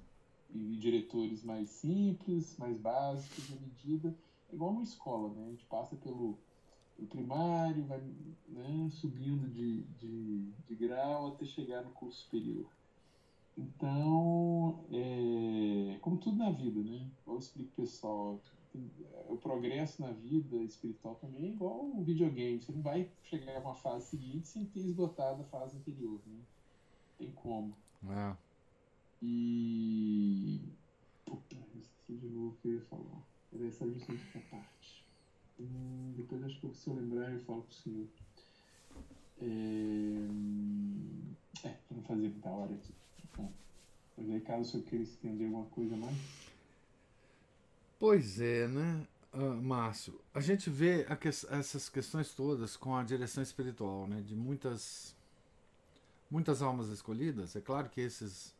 e 0.54 0.76
diretores 0.76 1.42
mais 1.42 1.68
simples, 1.70 2.56
mais 2.58 2.76
básicos, 2.76 3.50
à 3.52 3.56
medida, 3.56 4.14
é 4.50 4.54
igual 4.54 4.70
uma 4.70 4.82
escola, 4.82 5.32
né? 5.34 5.46
A 5.46 5.50
gente 5.50 5.64
passa 5.64 5.96
pelo, 5.96 6.38
pelo 6.94 7.08
primário, 7.08 7.86
vai 7.86 8.00
né, 8.48 8.88
subindo 8.90 9.48
de, 9.48 9.82
de, 9.98 10.52
de 10.68 10.74
grau 10.74 11.28
até 11.28 11.46
chegar 11.46 11.82
no 11.82 11.90
curso 11.90 12.22
superior. 12.24 12.66
Então, 13.56 14.84
é, 14.90 15.98
como 16.00 16.18
tudo 16.18 16.36
na 16.36 16.50
vida, 16.50 16.82
né? 16.82 17.10
Eu 17.26 17.38
explico 17.38 17.70
pessoal, 17.76 18.38
o 19.28 19.36
progresso 19.36 20.00
na 20.00 20.12
vida 20.12 20.56
espiritual 20.62 21.16
também 21.16 21.44
é 21.44 21.52
igual 21.52 21.84
um 21.84 22.02
videogame. 22.02 22.62
Você 22.62 22.72
não 22.72 22.82
vai 22.82 23.08
chegar 23.24 23.56
a 23.56 23.60
uma 23.60 23.74
fase 23.74 24.08
seguinte 24.08 24.48
sem 24.48 24.64
ter 24.64 24.80
esgotado 24.80 25.42
a 25.42 25.44
fase 25.46 25.76
anterior, 25.76 26.20
né? 26.26 26.40
Tem 27.18 27.30
como. 27.32 27.76
É. 28.08 28.36
E. 29.22 30.60
Puta, 31.24 31.56
esqueci 31.78 32.14
de 32.14 32.28
novo 32.28 32.48
o 32.48 32.56
que 32.60 32.68
eu 32.68 32.74
ia 32.74 32.82
falar. 32.82 33.22
Era 33.52 33.66
essa 33.66 33.88
justamente 33.88 34.38
a 34.38 34.40
parte. 34.40 35.04
Hum, 35.60 36.14
depois 36.16 36.42
acho 36.42 36.60
que 36.60 36.74
se 36.74 36.88
eu 36.88 36.94
lembrar 36.94 37.30
eu 37.30 37.40
falo 37.40 37.62
pro 37.62 37.74
senhor. 37.74 38.06
É, 39.40 39.48
é 41.68 41.68
pra 41.68 41.96
não 41.96 42.02
fazer 42.02 42.28
muita 42.28 42.50
hora 42.50 42.74
aqui. 42.74 42.94
Bom, 43.36 43.52
mas 44.16 44.30
aí 44.30 44.40
caso 44.40 44.62
o 44.62 44.64
senhor 44.64 44.84
queira 44.84 45.04
estender 45.04 45.46
alguma 45.46 45.66
coisa 45.66 45.96
mais. 45.96 46.16
Pois 48.02 48.40
é, 48.40 48.66
né, 48.66 49.06
uh, 49.32 49.62
Márcio? 49.62 50.20
A 50.34 50.40
gente 50.40 50.68
vê 50.68 51.06
que, 51.20 51.28
essas 51.28 51.88
questões 51.88 52.34
todas 52.34 52.76
com 52.76 52.96
a 52.96 53.04
direção 53.04 53.40
espiritual, 53.40 54.08
né, 54.08 54.20
de 54.20 54.34
muitas 54.34 55.14
muitas 56.28 56.62
almas 56.62 56.88
escolhidas. 56.88 57.54
É 57.54 57.60
claro 57.60 57.88
que 57.88 58.00
esses 58.00 58.56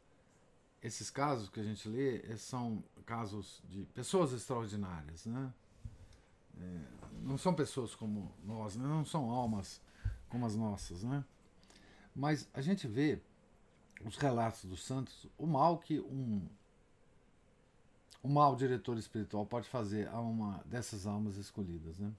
esses 0.81 1.11
casos 1.11 1.49
que 1.49 1.59
a 1.59 1.65
gente 1.65 1.89
lê 1.89 2.19
eh, 2.19 2.37
são 2.37 2.85
casos 3.05 3.61
de 3.69 3.85
pessoas 3.87 4.33
extraordinárias, 4.33 5.27
né? 5.27 5.53
É, 6.61 6.81
não 7.23 7.37
são 7.37 7.53
pessoas 7.53 7.97
como 7.97 8.33
nós, 8.45 8.77
né? 8.77 8.87
não 8.87 9.05
são 9.05 9.29
almas 9.29 9.81
como 10.29 10.47
as 10.47 10.55
nossas, 10.55 11.03
né? 11.03 11.25
Mas 12.15 12.49
a 12.55 12.61
gente 12.61 12.87
vê 12.87 13.21
os 14.05 14.17
relatos 14.17 14.67
dos 14.67 14.85
santos, 14.85 15.27
o 15.37 15.49
mal 15.49 15.79
que 15.79 15.99
um 15.99 16.47
o 18.23 18.29
mau 18.29 18.55
diretor 18.55 18.97
espiritual 18.97 19.45
pode 19.45 19.69
fazer 19.69 20.09
a 20.09 20.21
uma 20.21 20.63
dessas 20.65 21.07
almas 21.07 21.37
escolhidas. 21.37 21.99
Né? 21.99 22.13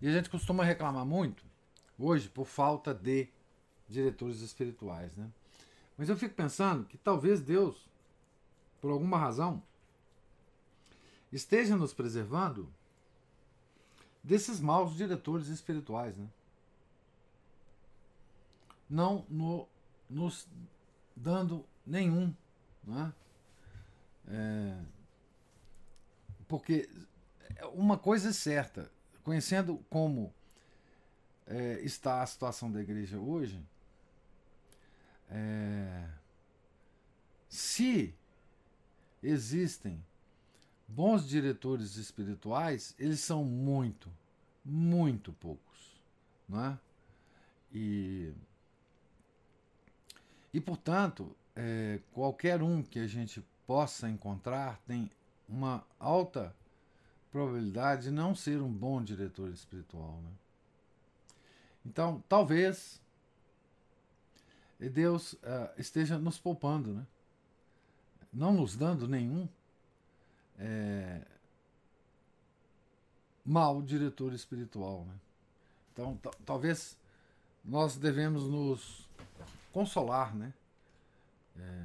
E 0.00 0.08
a 0.08 0.12
gente 0.12 0.28
costuma 0.28 0.62
reclamar 0.62 1.06
muito, 1.06 1.44
hoje, 1.98 2.28
por 2.28 2.46
falta 2.46 2.92
de 2.92 3.28
diretores 3.88 4.40
espirituais. 4.40 5.16
Né? 5.16 5.30
Mas 5.96 6.08
eu 6.08 6.16
fico 6.16 6.34
pensando 6.34 6.84
que 6.84 6.98
talvez 6.98 7.40
Deus, 7.40 7.88
por 8.80 8.90
alguma 8.90 9.16
razão, 9.16 9.62
esteja 11.32 11.76
nos 11.76 11.94
preservando 11.94 12.68
desses 14.22 14.60
maus 14.60 14.94
diretores 14.94 15.48
espirituais. 15.48 16.16
Né? 16.16 16.28
Não 18.88 19.24
no, 19.30 19.66
nos 20.10 20.46
dando 21.16 21.64
nenhum. 21.86 22.34
Né? 22.84 23.12
É, 24.28 24.78
porque 26.52 26.86
uma 27.72 27.96
coisa 27.96 28.28
é 28.28 28.32
certa, 28.34 28.92
conhecendo 29.24 29.82
como 29.88 30.30
é, 31.46 31.80
está 31.80 32.20
a 32.20 32.26
situação 32.26 32.70
da 32.70 32.78
igreja 32.78 33.18
hoje, 33.18 33.58
é, 35.30 36.10
se 37.48 38.14
existem 39.22 40.04
bons 40.86 41.26
diretores 41.26 41.96
espirituais, 41.96 42.94
eles 42.98 43.20
são 43.20 43.42
muito, 43.46 44.12
muito 44.62 45.32
poucos. 45.32 46.02
Não 46.46 46.66
é? 46.66 46.78
E, 47.72 48.30
e 50.52 50.60
portanto, 50.60 51.34
é, 51.56 51.98
qualquer 52.12 52.62
um 52.62 52.82
que 52.82 52.98
a 52.98 53.06
gente 53.06 53.42
possa 53.66 54.06
encontrar 54.06 54.78
tem 54.86 55.10
uma 55.52 55.84
alta 56.00 56.54
probabilidade 57.30 58.04
de 58.04 58.10
não 58.10 58.34
ser 58.34 58.60
um 58.60 58.72
bom 58.72 59.02
diretor 59.02 59.50
espiritual. 59.50 60.18
Né? 60.22 60.30
Então, 61.84 62.24
talvez 62.28 63.00
Deus 64.78 65.34
uh, 65.34 65.70
esteja 65.78 66.18
nos 66.18 66.38
poupando, 66.38 66.92
né? 66.94 67.06
não 68.32 68.52
nos 68.52 68.76
dando 68.76 69.06
nenhum 69.06 69.46
é, 70.58 71.20
diretor 73.84 74.32
espiritual. 74.32 75.04
Né? 75.04 75.14
Então, 75.92 76.18
talvez 76.46 76.96
nós 77.64 77.96
devemos 77.96 78.48
nos 78.48 79.06
consolar, 79.72 80.34
né? 80.34 80.52
É, 81.58 81.84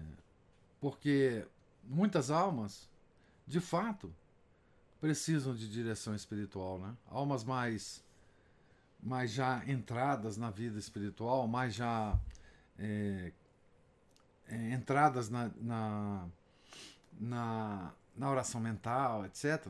porque 0.80 1.45
muitas 1.84 2.32
almas 2.32 2.88
de 3.48 3.62
fato, 3.62 4.14
precisam 5.00 5.56
de 5.56 5.70
direção 5.70 6.14
espiritual, 6.14 6.78
né? 6.80 6.94
Almas 7.08 7.44
mais, 7.44 8.04
mais 9.02 9.32
já 9.32 9.64
entradas 9.66 10.36
na 10.36 10.50
vida 10.52 10.78
espiritual, 10.78 11.48
mais 11.48 11.74
já 11.74 12.20
é, 12.78 13.32
é, 14.48 14.72
entradas 14.72 15.30
na, 15.30 15.50
na, 15.62 16.28
na, 17.20 17.94
na, 18.16 18.30
oração 18.30 18.60
mental, 18.60 19.26
etc. 19.26 19.68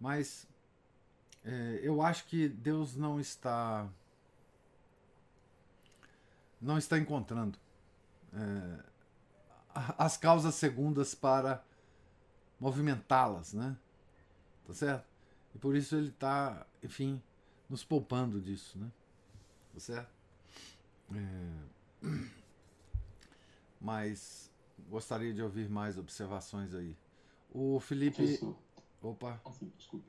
Mas 0.00 0.48
é, 1.44 1.80
eu 1.82 2.02
acho 2.02 2.24
que 2.26 2.48
Deus 2.48 2.96
não 2.96 3.20
está 3.20 3.88
não 6.60 6.78
está 6.78 6.98
encontrando 6.98 7.58
é, 8.32 8.84
as 9.98 10.16
causas 10.16 10.54
segundas 10.54 11.14
para 11.14 11.62
movimentá-las, 12.58 13.52
né? 13.52 13.76
Tá 14.66 14.74
certo? 14.74 15.06
E 15.54 15.58
por 15.58 15.76
isso 15.76 15.96
ele 15.96 16.08
está, 16.08 16.66
enfim, 16.82 17.22
nos 17.68 17.84
poupando 17.84 18.40
disso, 18.40 18.78
né? 18.78 18.90
Tá 19.72 19.80
certo? 19.80 20.12
É... 21.12 22.06
Mas 23.80 24.50
gostaria 24.88 25.32
de 25.32 25.42
ouvir 25.42 25.68
mais 25.68 25.98
observações 25.98 26.74
aí. 26.74 26.96
O 27.50 27.78
Felipe. 27.78 28.40
Opa. 29.02 29.40
Ah, 29.44 29.52
sim, 29.52 29.70
desculpe. 29.76 30.06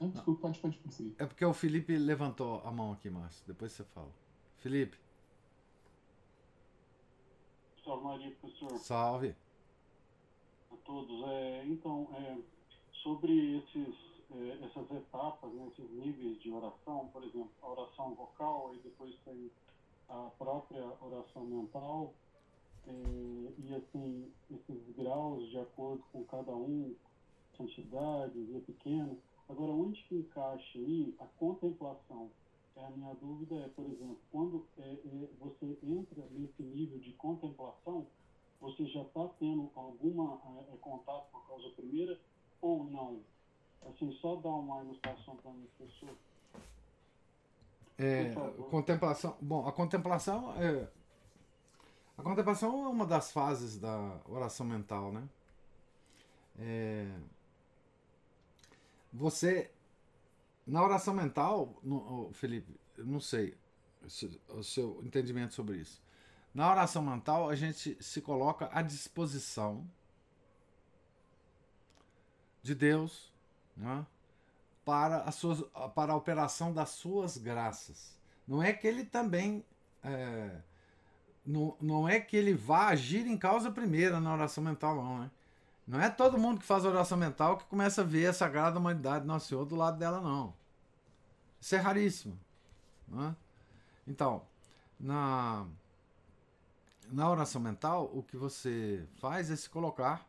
Não, 0.00 0.10
desculpe, 0.10 0.40
pode, 0.40 0.58
pode 0.58 0.78
prosseguir. 0.78 1.14
É 1.18 1.26
porque 1.26 1.44
o 1.44 1.52
Felipe 1.52 1.96
levantou 1.96 2.60
a 2.66 2.72
mão 2.72 2.92
aqui, 2.92 3.08
Márcio. 3.10 3.44
Depois 3.46 3.72
você 3.72 3.84
fala. 3.84 4.10
Felipe. 4.56 4.98
Salve 7.84 8.04
Maria, 8.04 8.30
professor. 8.36 8.78
Salve 8.78 9.36
todos. 10.84 11.28
É, 11.28 11.64
então, 11.66 12.08
é, 12.14 12.38
sobre 13.02 13.58
esses, 13.58 13.94
é, 14.30 14.64
essas 14.64 14.90
etapas, 14.90 15.52
né, 15.52 15.68
esses 15.72 15.90
níveis 15.90 16.40
de 16.40 16.50
oração, 16.50 17.08
por 17.12 17.24
exemplo, 17.24 17.50
a 17.62 17.68
oração 17.68 18.14
vocal, 18.14 18.74
e 18.74 18.78
depois 18.78 19.14
tem 19.24 19.50
a 20.08 20.30
própria 20.38 20.84
oração 21.00 21.44
mental, 21.44 22.14
é, 22.86 22.92
e 22.92 23.74
assim, 23.74 24.32
esses 24.50 24.96
graus 24.96 25.48
de 25.50 25.58
acordo 25.58 26.02
com 26.12 26.24
cada 26.24 26.54
um, 26.54 26.94
santidade, 27.56 28.42
via 28.44 28.60
pequeno. 28.60 29.18
Agora, 29.48 29.72
onde 29.72 30.02
que 30.04 30.16
encaixa 30.16 30.78
aí 30.78 31.14
a 31.18 31.26
contemplação? 31.38 32.30
É, 32.74 32.84
a 32.84 32.90
minha 32.90 33.14
dúvida 33.14 33.54
é, 33.56 33.68
por 33.68 33.84
exemplo, 33.84 34.18
quando 34.30 34.66
é, 34.78 34.82
é, 34.82 35.28
você 35.38 35.78
entra 35.82 36.26
nesse 36.30 36.62
nível 36.62 36.98
de 36.98 37.12
contemplação, 37.12 38.06
você 38.62 38.86
já 38.86 39.02
está 39.02 39.28
tendo 39.40 39.68
alguma 39.74 40.40
é, 40.72 40.76
contato 40.80 41.26
com 41.32 41.38
a 41.38 41.40
causa 41.42 41.68
primeira 41.70 42.18
ou 42.60 42.84
não? 42.84 43.20
Assim, 43.88 44.12
só 44.20 44.36
dar 44.36 44.50
uma 44.50 44.84
ilustração 44.84 45.36
para 45.36 45.50
mim, 45.50 45.66
professor. 45.76 46.16
É, 47.98 48.32
contemplação. 48.70 49.36
Bom, 49.40 49.66
a 49.66 49.72
contemplação 49.72 50.54
é. 50.62 50.88
A 52.16 52.22
contemplação 52.22 52.84
é 52.84 52.88
uma 52.88 53.04
das 53.04 53.32
fases 53.32 53.78
da 53.80 54.20
oração 54.28 54.64
mental, 54.64 55.12
né? 55.12 55.28
É... 56.58 57.18
Você, 59.12 59.70
na 60.64 60.84
oração 60.84 61.14
mental, 61.14 61.80
no, 61.82 62.30
Felipe, 62.32 62.78
não 62.96 63.18
sei 63.18 63.56
o 64.48 64.62
seu 64.62 65.02
entendimento 65.04 65.54
sobre 65.54 65.78
isso. 65.78 66.00
Na 66.54 66.70
oração 66.70 67.02
mental, 67.02 67.48
a 67.48 67.54
gente 67.54 67.96
se 68.00 68.20
coloca 68.20 68.68
à 68.72 68.82
disposição 68.82 69.86
de 72.62 72.74
Deus 72.74 73.32
né, 73.76 74.06
para, 74.84 75.22
as 75.22 75.34
suas, 75.34 75.62
para 75.94 76.12
a 76.12 76.16
operação 76.16 76.72
das 76.72 76.90
suas 76.90 77.38
graças. 77.38 78.16
Não 78.46 78.62
é 78.62 78.72
que 78.72 78.86
ele 78.86 79.04
também. 79.04 79.64
É, 80.04 80.56
não, 81.44 81.76
não 81.80 82.08
é 82.08 82.20
que 82.20 82.36
ele 82.36 82.54
vá 82.54 82.88
agir 82.88 83.26
em 83.26 83.36
causa 83.36 83.70
primeira 83.70 84.20
na 84.20 84.32
oração 84.32 84.62
mental, 84.62 84.96
não, 84.96 85.18
né? 85.20 85.30
Não 85.86 86.00
é 86.00 86.08
todo 86.08 86.38
mundo 86.38 86.60
que 86.60 86.66
faz 86.66 86.84
oração 86.84 87.18
mental 87.18 87.56
que 87.56 87.64
começa 87.64 88.02
a 88.02 88.04
ver 88.04 88.26
a 88.26 88.32
sagrada 88.32 88.78
humanidade 88.78 89.26
Nosso 89.26 89.48
Senhor 89.48 89.64
do 89.64 89.74
lado 89.74 89.98
dela, 89.98 90.20
não. 90.20 90.54
Isso 91.60 91.74
é 91.74 91.78
raríssimo. 91.78 92.38
Né? 93.08 93.34
Então, 94.06 94.42
na, 94.98 95.66
na 97.12 97.30
oração 97.30 97.60
mental, 97.60 98.10
o 98.12 98.22
que 98.22 98.36
você 98.36 99.06
faz 99.18 99.50
é 99.50 99.56
se 99.56 99.68
colocar 99.68 100.26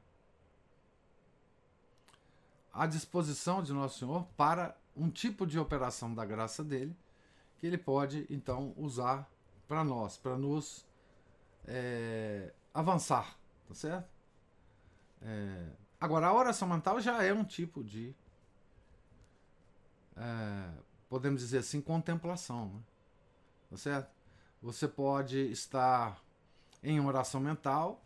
à 2.74 2.86
disposição 2.86 3.64
de 3.64 3.72
Nosso 3.72 4.00
Senhor 4.00 4.26
para 4.36 4.76
um 4.96 5.10
tipo 5.10 5.48
de 5.48 5.58
operação 5.58 6.14
da 6.14 6.26
graça 6.26 6.64
dele 6.64 6.96
que 7.58 7.66
ele 7.66 7.78
pode 7.78 8.28
então 8.30 8.74
usar 8.76 9.30
para 9.66 9.82
nós, 9.82 10.18
para 10.18 10.38
nos 10.38 10.86
é, 11.66 12.52
avançar, 12.74 13.38
tá 13.66 13.74
certo? 13.74 14.10
É, 15.22 15.70
agora, 16.02 16.28
a 16.28 16.34
oração 16.34 16.68
mental 16.68 17.00
já 17.00 17.24
é 17.24 17.34
um 17.34 17.46
tipo 17.46 17.82
de, 17.82 18.14
é, 20.18 20.70
podemos 21.08 21.40
dizer 21.40 21.60
assim, 21.60 21.80
contemplação, 21.80 22.68
né? 22.68 22.82
tá 23.70 23.78
certo? 23.78 24.12
Você 24.62 24.86
pode 24.86 25.38
estar 25.50 26.22
em 26.84 27.00
oração 27.00 27.40
mental, 27.40 28.04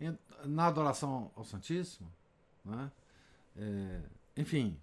em, 0.00 0.16
na 0.44 0.66
adoração 0.66 1.30
ao 1.34 1.44
Santíssimo, 1.44 2.12
né? 2.64 2.90
É, 3.56 4.02
enfim, 4.36 4.80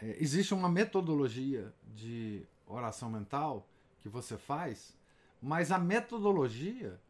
é, 0.00 0.16
existe 0.22 0.52
uma 0.52 0.68
metodologia 0.68 1.72
de 1.94 2.46
oração 2.66 3.10
mental 3.10 3.66
que 4.00 4.08
você 4.08 4.36
faz, 4.36 4.96
mas 5.40 5.70
a 5.70 5.78
metodologia 5.78 7.00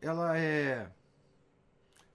ela 0.00 0.36
é 0.36 0.90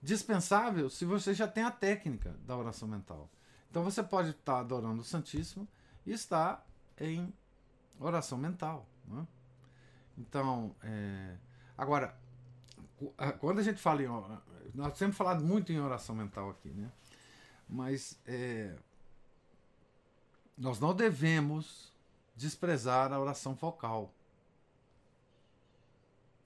dispensável 0.02 0.90
se 0.90 1.04
você 1.04 1.32
já 1.32 1.48
tem 1.48 1.64
a 1.64 1.70
técnica 1.70 2.36
da 2.46 2.56
oração 2.56 2.86
mental. 2.86 3.28
Então 3.70 3.82
você 3.82 4.02
pode 4.02 4.30
estar 4.30 4.60
adorando 4.60 5.00
o 5.00 5.04
Santíssimo 5.04 5.66
e 6.06 6.12
estar 6.12 6.66
em 6.98 7.32
oração 7.98 8.38
mental. 8.38 8.86
Né? 9.06 9.26
Então, 10.16 10.74
é, 10.82 11.36
agora, 11.78 12.14
quando 13.38 13.60
a 13.60 13.62
gente 13.62 13.80
fala 13.80 14.02
em. 14.02 14.08
Nós 14.74 14.98
temos 14.98 15.16
falado 15.16 15.42
muito 15.42 15.72
em 15.72 15.80
oração 15.80 16.14
mental 16.14 16.50
aqui, 16.50 16.68
né? 16.68 16.90
Mas 17.68 18.18
é, 18.26 18.76
nós 20.56 20.80
não 20.80 20.94
devemos 20.94 21.92
desprezar 22.36 23.12
a 23.12 23.20
oração 23.20 23.56
focal. 23.56 24.12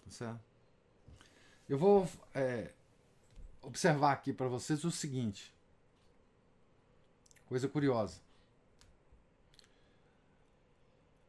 Tá 0.05 0.11
certo? 0.11 0.41
Eu 1.69 1.79
vou 1.79 2.09
é, 2.35 2.73
observar 3.63 4.13
aqui 4.13 4.33
para 4.33 4.49
vocês 4.49 4.85
o 4.85 4.91
seguinte. 4.91 5.55
Coisa 7.47 7.69
curiosa. 7.69 8.21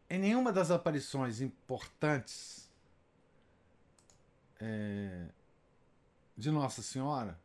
Em 0.09 0.19
nenhuma 0.19 0.51
das 0.51 0.69
aparições 0.69 1.41
importantes 1.41 2.62
é, 4.63 5.27
de 6.37 6.49
Nossa 6.49 6.81
Senhora, 6.81 7.37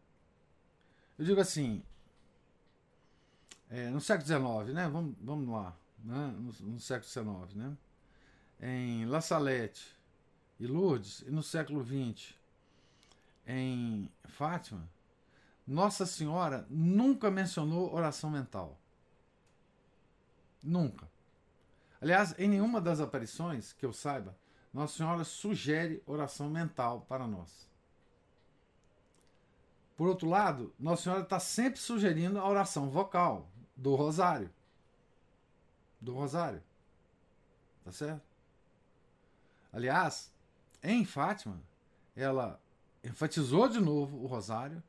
eu 1.19 1.25
digo 1.25 1.41
assim, 1.41 1.83
é, 3.69 3.91
no 3.91 4.01
século 4.01 4.65
XIX, 4.65 4.75
né? 4.75 4.89
Vamos, 4.89 5.17
vamos 5.21 5.49
lá, 5.49 5.77
né? 6.05 6.29
no, 6.39 6.53
no 6.71 6.81
século 6.81 7.49
XIX, 7.49 7.57
né? 7.57 7.77
Em 8.61 9.05
La 9.07 9.21
Salette 9.21 9.97
e 10.61 10.67
Lourdes, 10.67 11.25
e 11.27 11.31
no 11.31 11.43
século 11.43 11.85
XX, 11.85 12.35
em 13.47 14.09
Fátima, 14.25 14.89
Nossa 15.67 16.07
Senhora 16.07 16.67
nunca 16.71 17.31
mencionou 17.31 17.93
oração 17.93 18.31
mental. 18.31 18.79
Nunca. 20.63 21.09
Aliás, 22.01 22.35
em 22.39 22.49
nenhuma 22.49 22.81
das 22.81 23.01
aparições 23.01 23.73
que 23.73 23.85
eu 23.85 23.93
saiba, 23.93 24.37
Nossa 24.79 24.97
Senhora 24.97 25.25
sugere 25.25 26.01
oração 26.07 26.49
mental 26.49 27.05
para 27.09 27.27
nós. 27.27 27.69
Por 29.97 30.07
outro 30.07 30.29
lado, 30.29 30.73
Nossa 30.79 31.03
Senhora 31.03 31.23
está 31.23 31.41
sempre 31.41 31.81
sugerindo 31.81 32.39
a 32.39 32.49
oração 32.49 32.89
vocal, 32.89 33.51
do 33.75 33.97
rosário. 33.97 34.49
Do 36.01 36.15
rosário. 36.15 36.63
Tá 37.85 37.91
certo? 37.91 38.23
Aliás, 39.73 40.33
em 40.81 41.05
Fátima, 41.05 41.61
ela 42.15 42.61
enfatizou 43.03 43.69
de 43.69 43.81
novo 43.81 44.19
o 44.19 44.29
rosário 44.29 44.81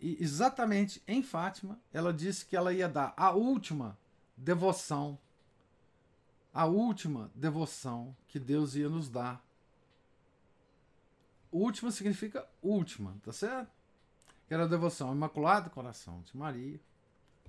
e 0.00 0.16
exatamente 0.22 1.02
em 1.08 1.24
Fátima 1.24 1.76
ela 1.92 2.12
disse 2.12 2.46
que 2.46 2.56
ela 2.56 2.72
ia 2.72 2.88
dar 2.88 3.12
a 3.16 3.32
última 3.32 3.98
devoção 4.36 5.18
a 6.54 6.64
última 6.64 7.30
devoção 7.34 8.16
que 8.28 8.38
Deus 8.38 8.76
ia 8.76 8.88
nos 8.88 9.10
dar. 9.10 9.44
Última 11.50 11.90
significa 11.90 12.48
última, 12.62 13.16
tá 13.22 13.32
certo? 13.32 13.70
Que 14.46 14.54
era 14.54 14.64
a 14.64 14.68
devoção 14.68 15.08
ao 15.08 15.14
Imaculado 15.14 15.68
Coração 15.70 16.22
de 16.22 16.36
Maria, 16.36 16.80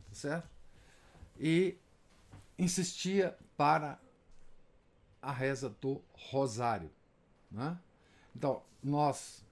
tá 0.09 0.13
certo? 0.15 0.55
e 1.39 1.77
insistia 2.57 3.37
para 3.57 3.99
a 5.21 5.31
reza 5.31 5.69
do 5.69 6.01
rosário. 6.13 6.91
Né? 7.51 7.77
Então, 8.35 8.61
nós, 8.83 9.43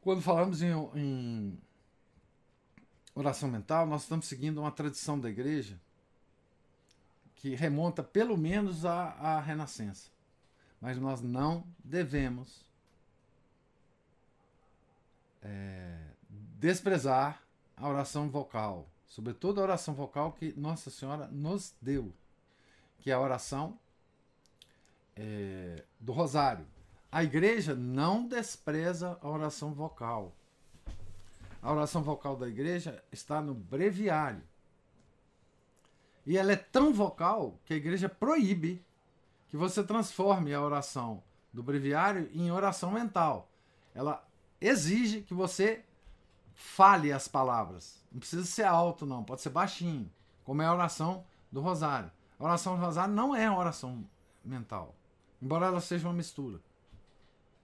quando 0.00 0.22
falamos 0.22 0.62
em, 0.62 0.72
em 0.94 1.58
oração 3.14 3.48
mental, 3.48 3.86
nós 3.86 4.02
estamos 4.02 4.26
seguindo 4.26 4.60
uma 4.60 4.70
tradição 4.70 5.18
da 5.18 5.28
igreja 5.28 5.78
que 7.38 7.54
remonta 7.54 8.02
pelo 8.02 8.36
menos 8.36 8.84
à, 8.84 9.10
à 9.12 9.40
Renascença. 9.40 10.10
Mas 10.80 10.98
nós 10.98 11.20
não 11.20 11.64
devemos 11.82 12.64
é, 15.42 15.96
desprezar 16.30 17.42
a 17.76 17.88
oração 17.88 18.28
vocal, 18.28 18.88
sobretudo 19.06 19.60
a 19.60 19.64
oração 19.64 19.94
vocal 19.94 20.32
que 20.32 20.52
Nossa 20.56 20.90
Senhora 20.90 21.28
nos 21.28 21.74
deu, 21.80 22.12
que 22.98 23.10
é 23.10 23.14
a 23.14 23.20
oração 23.20 23.78
é, 25.16 25.84
do 26.00 26.12
Rosário. 26.12 26.66
A 27.10 27.22
igreja 27.22 27.74
não 27.74 28.26
despreza 28.26 29.16
a 29.22 29.28
oração 29.28 29.72
vocal. 29.72 30.34
A 31.62 31.72
oração 31.72 32.02
vocal 32.02 32.36
da 32.36 32.48
igreja 32.48 33.02
está 33.12 33.40
no 33.40 33.54
breviário. 33.54 34.42
E 36.28 36.36
ela 36.36 36.52
é 36.52 36.56
tão 36.56 36.92
vocal 36.92 37.58
que 37.64 37.72
a 37.72 37.76
igreja 37.78 38.06
proíbe 38.06 38.84
que 39.48 39.56
você 39.56 39.82
transforme 39.82 40.52
a 40.52 40.60
oração 40.60 41.22
do 41.50 41.62
breviário 41.62 42.30
em 42.34 42.50
oração 42.50 42.90
mental. 42.90 43.50
Ela 43.94 44.22
exige 44.60 45.22
que 45.22 45.32
você 45.32 45.82
fale 46.54 47.10
as 47.10 47.26
palavras. 47.26 48.04
Não 48.12 48.20
precisa 48.20 48.44
ser 48.44 48.64
alto, 48.64 49.06
não, 49.06 49.24
pode 49.24 49.40
ser 49.40 49.48
baixinho, 49.48 50.12
como 50.44 50.60
é 50.60 50.66
a 50.66 50.74
oração 50.74 51.24
do 51.50 51.62
rosário. 51.62 52.12
A 52.38 52.44
oração 52.44 52.76
do 52.76 52.84
rosário 52.84 53.14
não 53.14 53.34
é 53.34 53.48
uma 53.48 53.58
oração 53.58 54.06
mental, 54.44 54.94
embora 55.40 55.64
ela 55.64 55.80
seja 55.80 56.06
uma 56.06 56.14
mistura. 56.14 56.60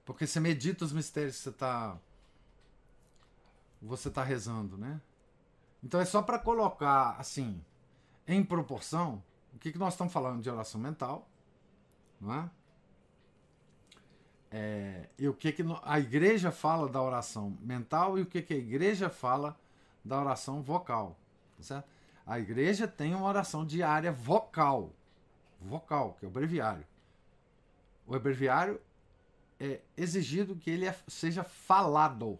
Porque 0.07 0.27
você 0.27 0.41
medita 0.41 0.87
os 0.87 0.93
mistérios 0.93 1.37
que 1.37 1.43
você 1.43 1.51
está 1.51 1.99
você 3.83 4.11
tá 4.11 4.25
rezando, 4.25 4.79
né? 4.79 4.99
Então 5.83 6.01
é 6.01 6.07
só 6.07 6.23
para 6.23 6.39
colocar 6.39 7.15
assim, 7.19 7.63
em 8.27 8.43
proporção, 8.43 9.23
o 9.55 9.59
que, 9.59 9.73
que 9.73 9.79
nós 9.79 9.95
estamos 9.95 10.13
falando 10.13 10.43
de 10.43 10.51
oração 10.51 10.81
mental, 10.81 11.29
não 12.21 12.35
é? 12.35 12.51
É, 14.57 15.09
e 15.19 15.29
o 15.29 15.35
que, 15.35 15.51
que 15.51 15.65
a 15.83 15.99
igreja 15.99 16.53
fala 16.53 16.89
da 16.89 17.03
oração 17.03 17.59
mental 17.61 18.17
e 18.17 18.23
o 18.23 18.27
que, 18.27 18.41
que 18.41 18.55
a 18.55 18.57
igreja 18.57 19.11
fala 19.11 19.59
da 20.05 20.21
oração 20.21 20.63
vocal. 20.63 21.19
Tá 21.57 21.63
certo? 21.65 21.89
A 22.25 22.39
igreja 22.39 22.87
tem 22.87 23.15
uma 23.15 23.27
oração 23.27 23.67
diária 23.67 24.13
vocal. 24.13 24.93
Vocal, 25.61 26.17
que 26.19 26.25
é 26.25 26.29
o 26.29 26.31
breviário. 26.31 26.87
O 28.07 28.19
breviário 28.19 28.81
é 29.59 29.81
exigido 29.97 30.57
que 30.57 30.71
ele 30.71 30.87
é, 30.87 30.97
seja 31.09 31.43
falado. 31.43 32.39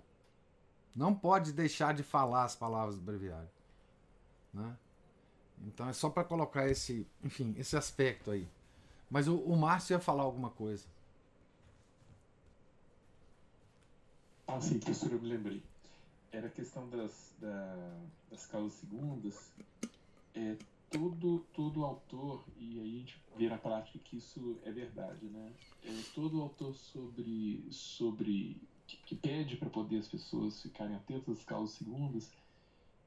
Não 0.95 1.15
pode 1.15 1.53
deixar 1.53 1.95
de 1.95 2.03
falar 2.03 2.45
as 2.45 2.55
palavras 2.55 2.97
do 2.97 3.03
breviário. 3.03 3.51
Né? 4.53 4.77
Então 5.67 5.89
é 5.89 5.93
só 5.93 6.11
para 6.11 6.25
colocar 6.25 6.69
esse, 6.69 7.07
enfim, 7.23 7.55
esse 7.57 7.77
aspecto 7.77 8.31
aí. 8.31 8.47
Mas 9.11 9.29
o, 9.29 9.37
o 9.37 9.57
Márcio 9.57 9.95
ia 9.95 10.01
falar 10.01 10.23
alguma 10.23 10.51
coisa. 10.51 10.87
Ah, 14.47 14.61
sim, 14.61 14.79
professor, 14.79 15.13
eu 15.13 15.21
me 15.21 15.29
lembrei. 15.29 15.63
Era 16.31 16.49
a 16.49 16.51
questão 16.51 16.89
das, 16.89 17.33
da, 17.41 17.97
das 18.31 18.47
causas 18.47 18.73
segundas. 18.75 19.51
É, 20.35 20.57
todo, 20.91 21.45
todo 21.53 21.85
autor, 21.85 22.45
e 22.57 22.81
aí 22.81 22.97
a 22.97 22.99
gente 22.99 23.21
vê 23.37 23.49
na 23.49 23.59
prática 23.59 23.99
que 23.99 24.17
isso 24.17 24.59
é 24.65 24.71
verdade, 24.71 25.27
né? 25.27 25.53
É, 25.85 26.03
todo 26.15 26.41
autor 26.41 26.75
sobre, 26.75 27.67
sobre 27.71 28.57
que, 28.87 28.97
que 28.99 29.15
pede 29.15 29.57
para 29.57 29.69
poder 29.71 29.99
as 29.99 30.09
pessoas 30.09 30.63
ficarem 30.63 30.95
atentas 30.95 31.39
às 31.39 31.45
causas 31.45 31.77
segundas, 31.77 32.31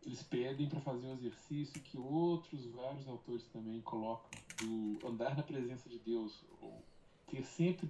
eles 0.05 0.23
pedem 0.23 0.69
para 0.69 0.79
fazer 0.79 1.07
um 1.07 1.13
exercício 1.13 1.81
que 1.81 1.97
outros 1.97 2.65
vários 2.67 3.07
autores 3.07 3.43
também 3.47 3.81
colocam 3.81 4.29
do 4.57 4.99
andar 5.07 5.35
na 5.35 5.43
presença 5.43 5.89
de 5.89 5.99
Deus, 5.99 6.43
ou 6.61 6.81
ter 7.29 7.43
sempre 7.43 7.89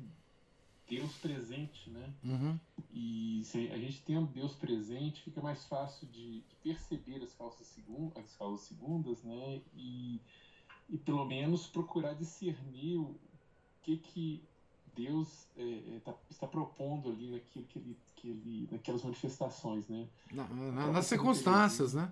Deus 0.90 1.14
presente, 1.18 1.90
né? 1.90 2.14
Uhum. 2.24 2.60
E 2.94 3.42
se 3.44 3.70
a 3.72 3.78
gente 3.78 4.02
tendo 4.04 4.28
Deus 4.28 4.56
presente, 4.56 5.22
fica 5.22 5.42
mais 5.42 5.66
fácil 5.66 6.08
de, 6.08 6.42
de 6.42 6.56
perceber 6.64 7.22
as 7.22 7.34
causas, 7.34 7.68
segun, 7.68 8.12
as 8.16 8.34
causas 8.36 8.62
segundas, 8.62 9.22
né? 9.24 9.62
E, 9.76 10.20
e 10.90 10.98
pelo 10.98 11.26
menos 11.26 11.68
procurar 11.68 12.14
discernir 12.14 12.98
o 12.98 13.16
que 13.84 13.98
que 13.98 14.44
Deus 14.98 15.48
é, 15.56 15.96
é, 15.96 16.00
tá, 16.04 16.14
está 16.30 16.48
propondo 16.48 17.10
ali 17.10 17.30
naquilo 17.30 17.66
que 17.66 17.78
ele, 17.78 17.98
que 18.16 18.28
ele, 18.30 18.68
naquelas 18.72 19.04
manifestações, 19.04 19.88
né? 19.88 20.08
Na, 20.32 20.48
na, 20.48 20.92
nas 20.92 21.06
circunstâncias, 21.06 21.94
né? 21.94 22.12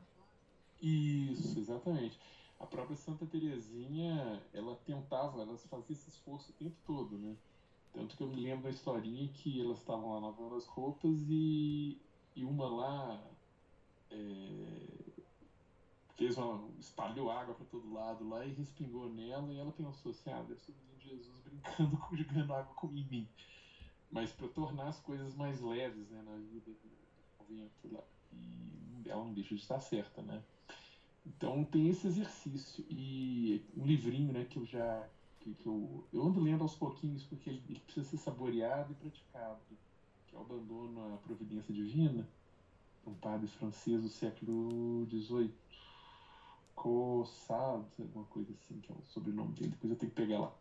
Isso, 0.82 1.58
exatamente. 1.58 2.20
A 2.60 2.66
própria 2.66 2.96
Santa 2.96 3.26
Teresinha, 3.26 4.42
ela 4.54 4.76
tentava, 4.86 5.42
ela 5.42 5.58
fazia 5.58 5.94
esse 5.94 6.10
esforço 6.10 6.52
o 6.52 6.54
tempo 6.54 6.76
todo, 6.86 7.18
né? 7.18 7.36
Tanto 7.92 8.16
que 8.16 8.22
eu 8.22 8.28
me 8.28 8.36
lembro 8.36 8.64
da 8.64 8.70
historinha 8.70 9.28
que 9.30 9.60
elas 9.60 9.80
estavam 9.80 10.14
lá 10.14 10.28
lavando 10.28 10.56
as 10.56 10.66
roupas 10.66 11.18
e, 11.28 11.98
e 12.36 12.44
uma 12.44 12.68
lá 12.68 13.24
é, 14.12 15.16
fez 16.16 16.38
uma, 16.38 16.70
espalhou 16.80 17.32
água 17.32 17.56
para 17.56 17.66
todo 17.66 17.94
lado 17.94 18.28
lá 18.28 18.46
e 18.46 18.54
respingou 18.54 19.10
nela 19.10 19.52
e 19.52 19.58
ela 19.58 19.72
pensou 19.72 20.12
assim, 20.12 20.30
ah, 20.32 20.42
deve 20.42 20.60
ser 20.62 20.74
Jesus 21.06 21.40
brincando 21.44 22.00
jogando 22.16 22.54
água 22.54 22.74
com 22.76 22.88
mim. 22.88 23.28
Mas 24.12 24.32
para 24.32 24.48
tornar 24.50 24.88
as 24.88 25.00
coisas 25.00 25.36
mais 25.36 25.62
leves 25.62 26.10
né, 26.10 26.22
na 26.26 26.36
vida 26.36 26.72
do 26.72 27.46
vento 27.54 27.94
lá. 27.94 28.04
E 28.34 29.10
ela 29.10 29.24
não 29.24 29.34
deixa 29.34 29.56
de 29.56 29.62
estar 29.62 29.80
certa, 29.80 30.22
né? 30.22 30.42
Então 31.26 31.64
tem 31.66 31.90
esse 31.90 32.08
exercício. 32.08 32.86
E 32.90 33.64
um 33.76 33.86
livrinho 33.86 34.32
né, 34.32 34.46
que 34.46 34.58
eu 34.58 34.66
já 34.66 35.08
que, 35.46 35.54
que 35.54 35.68
eu, 35.68 36.04
eu 36.12 36.24
ando 36.24 36.40
lendo 36.40 36.64
aos 36.64 36.76
pouquinhos 36.76 37.24
porque 37.24 37.52
ele, 37.52 37.62
ele, 37.70 37.80
precisa 37.82 38.10
ser 38.10 38.18
saboreado 38.18 38.92
e 38.92 38.96
praticado, 38.96 39.60
que 40.28 40.36
é 40.36 40.40
o 40.40 40.42
Abandono 40.42 41.14
à 41.14 41.18
Providência 41.18 41.72
Divina, 41.72 42.28
um 43.06 43.14
padre 43.14 43.48
francês 43.48 44.02
do 44.02 44.10
século 44.10 45.06
XVIII, 45.08 45.54
Cossade, 46.74 47.86
alguma 48.00 48.26
coisa 48.26 48.52
assim, 48.54 48.80
que 48.80 48.92
é 48.92 48.96
o 48.96 49.06
sobrenome 49.06 49.54
dele, 49.54 49.70
depois 49.70 49.92
eu 49.92 50.00
tenho 50.00 50.12
que 50.12 50.16
pegar 50.16 50.40
lá. 50.40 50.56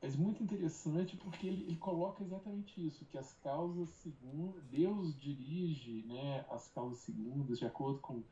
Mas 0.00 0.14
muito 0.14 0.42
interessante 0.42 1.16
porque 1.16 1.48
ele, 1.48 1.64
ele 1.64 1.76
coloca 1.76 2.22
exatamente 2.22 2.86
isso, 2.86 3.04
que 3.06 3.18
as 3.18 3.32
causas 3.42 3.88
segundas, 3.88 4.62
Deus 4.70 5.18
dirige 5.18 6.04
né, 6.06 6.44
as 6.50 6.68
causas 6.68 6.98
segundas 6.98 7.58
de 7.58 7.66
acordo 7.66 7.98
com 7.98 8.22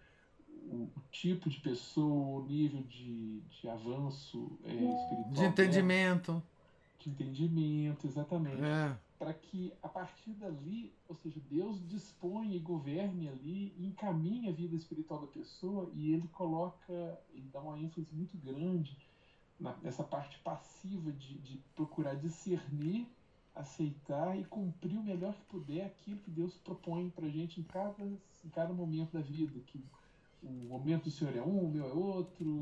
o, 0.71 0.89
tipo 1.11 1.51
de 1.51 1.61
pessoa, 1.61 2.41
o 2.41 2.47
nível 2.47 2.83
de, 2.83 3.41
de 3.41 3.69
avanço 3.69 4.59
é, 4.65 4.73
espiritual. 4.73 5.33
De 5.33 5.45
entendimento. 5.45 6.33
Dela, 6.33 6.45
de 7.01 7.11
entendimento, 7.11 8.07
exatamente. 8.07 8.63
É. 8.63 8.97
Para 9.19 9.33
que 9.33 9.73
a 9.83 9.89
partir 9.89 10.31
dali, 10.33 10.93
ou 11.09 11.17
seja, 11.17 11.41
Deus 11.51 11.81
dispõe 11.89 12.55
e 12.55 12.59
governe 12.59 13.29
ali, 13.29 13.73
e 13.77 13.87
encaminha 13.87 14.51
a 14.51 14.55
vida 14.55 14.77
espiritual 14.77 15.21
da 15.23 15.27
pessoa 15.27 15.91
e 15.95 16.13
ele 16.13 16.29
coloca, 16.29 17.19
ele 17.35 17.49
dá 17.53 17.61
uma 17.61 17.79
ênfase 17.79 18.09
muito 18.13 18.37
grande 18.39 18.97
nessa 19.83 20.05
parte 20.05 20.39
passiva 20.41 21.11
de, 21.13 21.39
de 21.39 21.59
procurar 21.75 22.15
discernir 22.15 23.07
aceitar 23.57 24.39
e 24.39 24.45
cumprir 24.45 24.99
o 24.99 25.03
melhor 25.03 25.35
que 25.35 25.45
puder 25.47 25.87
aquilo 25.87 26.19
que 26.19 26.31
Deus 26.31 26.55
propõe 26.59 27.09
para 27.09 27.27
gente 27.29 27.59
em 27.59 27.65
cada, 27.65 28.05
em 28.05 28.49
cada 28.53 28.73
momento 28.73 29.13
da 29.13 29.21
vida. 29.21 29.59
Que 29.67 29.83
o 30.43 30.51
momento 30.69 31.05
do 31.05 31.11
senhor 31.11 31.35
é 31.35 31.41
um, 31.41 31.65
o 31.65 31.71
meu 31.71 31.87
é 31.87 31.93
outro, 31.93 32.61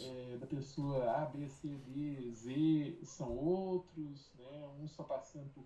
é, 0.00 0.36
da 0.36 0.46
pessoa 0.46 1.10
A, 1.10 1.24
B, 1.24 1.48
C, 1.48 1.68
D, 1.88 2.30
Z 2.32 2.98
são 3.02 3.34
outros, 3.34 4.30
né? 4.38 4.68
uns 4.78 4.92
só 4.92 5.02
passando 5.02 5.48
por, 5.54 5.64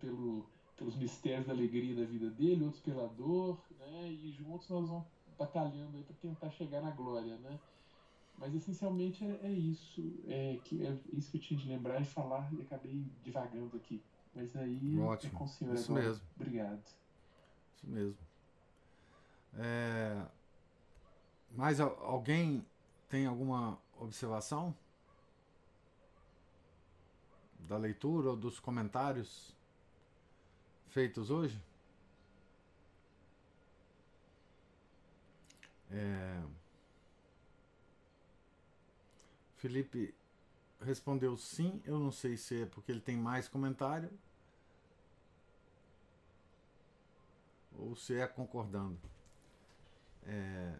pelo, 0.00 0.46
pelos 0.76 0.96
mistérios 0.96 1.46
da 1.46 1.52
alegria 1.52 1.94
da 1.94 2.10
vida 2.10 2.30
dele, 2.30 2.64
outros 2.64 2.82
pela 2.82 3.06
dor, 3.08 3.60
né? 3.78 4.08
e 4.08 4.32
juntos 4.32 4.68
nós 4.70 4.88
vamos 4.88 5.04
batalhando 5.38 6.02
para 6.04 6.16
tentar 6.16 6.50
chegar 6.50 6.80
na 6.80 6.90
glória. 6.90 7.36
Né? 7.36 7.58
Mas 8.38 8.54
essencialmente 8.54 9.24
é, 9.24 9.40
é 9.44 9.50
isso, 9.50 10.02
é, 10.26 10.58
que, 10.62 10.84
é 10.86 10.96
isso 11.12 11.30
que 11.30 11.38
eu 11.38 11.40
tinha 11.40 11.58
de 11.58 11.68
lembrar 11.68 12.00
e 12.00 12.04
falar 12.04 12.52
e 12.52 12.60
acabei 12.60 13.04
divagando 13.22 13.76
aqui. 13.76 14.02
Mas 14.34 14.54
aí 14.54 14.98
Ótimo. 15.00 15.32
é 15.32 15.38
com 15.38 15.44
o 15.44 15.48
senhor 15.48 15.74
isso 15.74 15.90
agora. 15.92 16.08
Mesmo. 16.08 16.24
Obrigado. 16.36 16.82
Isso 17.74 17.86
mesmo. 17.86 18.18
É, 19.54 20.26
mais 21.50 21.80
alguém 21.80 22.64
tem 23.08 23.26
alguma 23.26 23.78
observação? 23.98 24.74
Da 27.60 27.78
leitura 27.78 28.30
ou 28.30 28.36
dos 28.36 28.60
comentários 28.60 29.56
feitos 30.88 31.30
hoje? 31.30 31.60
É... 35.90 36.42
Felipe 39.66 40.14
respondeu 40.80 41.36
sim. 41.36 41.82
Eu 41.84 41.98
não 41.98 42.12
sei 42.12 42.36
se 42.36 42.62
é 42.62 42.66
porque 42.66 42.92
ele 42.92 43.00
tem 43.00 43.16
mais 43.16 43.48
comentário 43.48 44.08
ou 47.76 47.96
se 47.96 48.14
é 48.14 48.28
concordando. 48.28 48.96
É... 50.24 50.78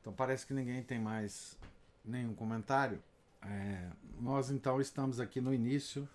Então 0.00 0.12
parece 0.12 0.44
que 0.44 0.52
ninguém 0.52 0.82
tem 0.82 0.98
mais 0.98 1.56
nenhum 2.04 2.34
comentário. 2.34 3.00
É, 3.42 3.90
nós 4.20 4.50
então 4.50 4.80
estamos 4.80 5.20
aqui 5.20 5.40
no 5.40 5.54
início, 5.54 6.08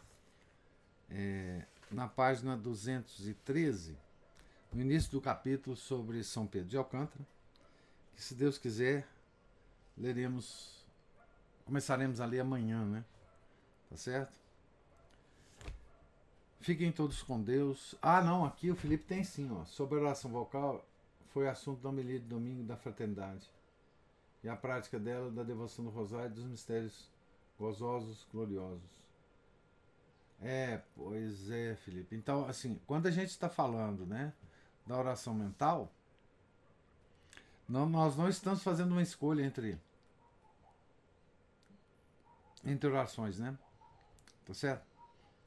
é, 1.10 1.66
na 1.90 2.10
página 2.10 2.58
213, 2.58 3.98
no 4.74 4.82
início 4.82 5.12
do 5.12 5.22
capítulo 5.22 5.78
sobre 5.78 6.22
São 6.26 6.46
Pedro 6.46 6.68
de 6.68 6.78
Alcântara, 6.78 7.26
que 8.16 8.24
se 8.24 8.34
Deus 8.34 8.58
quiser, 8.58 9.08
leremos, 9.98 10.86
começaremos 11.66 12.20
a 12.22 12.26
ler 12.26 12.40
amanhã, 12.40 12.86
né? 12.86 13.04
Tá 13.90 13.98
certo? 13.98 14.38
Fiquem 16.62 16.92
todos 16.92 17.22
com 17.22 17.42
Deus. 17.42 17.94
Ah, 18.02 18.22
não, 18.22 18.44
aqui 18.44 18.72
o 18.72 18.76
Felipe 18.76 19.04
tem 19.04 19.24
sim, 19.24 19.52
ó. 19.52 19.66
Sobre 19.66 20.00
a 20.00 20.02
oração 20.02 20.32
vocal, 20.32 20.84
foi 21.28 21.48
assunto 21.48 21.82
da 21.82 21.90
homilia 21.90 22.20
de 22.20 22.26
domingo 22.26 22.64
da 22.64 22.76
fraternidade 22.76 23.50
e 24.44 24.50
a 24.50 24.56
prática 24.56 25.00
dela 25.00 25.30
da 25.32 25.44
devoção 25.44 25.84
do 25.84 25.92
rosário 25.92 26.32
e 26.32 26.34
dos 26.34 26.46
mistérios 26.46 27.10
gozosos, 27.60 28.28
gloriosos. 28.32 29.06
É, 30.42 30.82
pois 30.96 31.50
é, 31.50 31.76
Felipe. 31.76 32.16
Então, 32.16 32.48
assim, 32.48 32.80
quando 32.86 33.08
a 33.08 33.12
gente 33.12 33.30
está 33.30 33.50
falando, 33.50 34.06
né, 34.06 34.34
da 34.86 34.98
oração 34.98 35.34
mental, 35.34 35.92
não, 37.68 37.88
nós 37.88 38.16
não 38.16 38.30
estamos 38.30 38.62
fazendo 38.62 38.92
uma 38.92 39.02
escolha 39.02 39.44
entre 39.44 39.80
entre 42.64 42.90
orações, 42.90 43.38
né? 43.38 43.58
Tá 44.46 44.54
certo? 44.54 44.86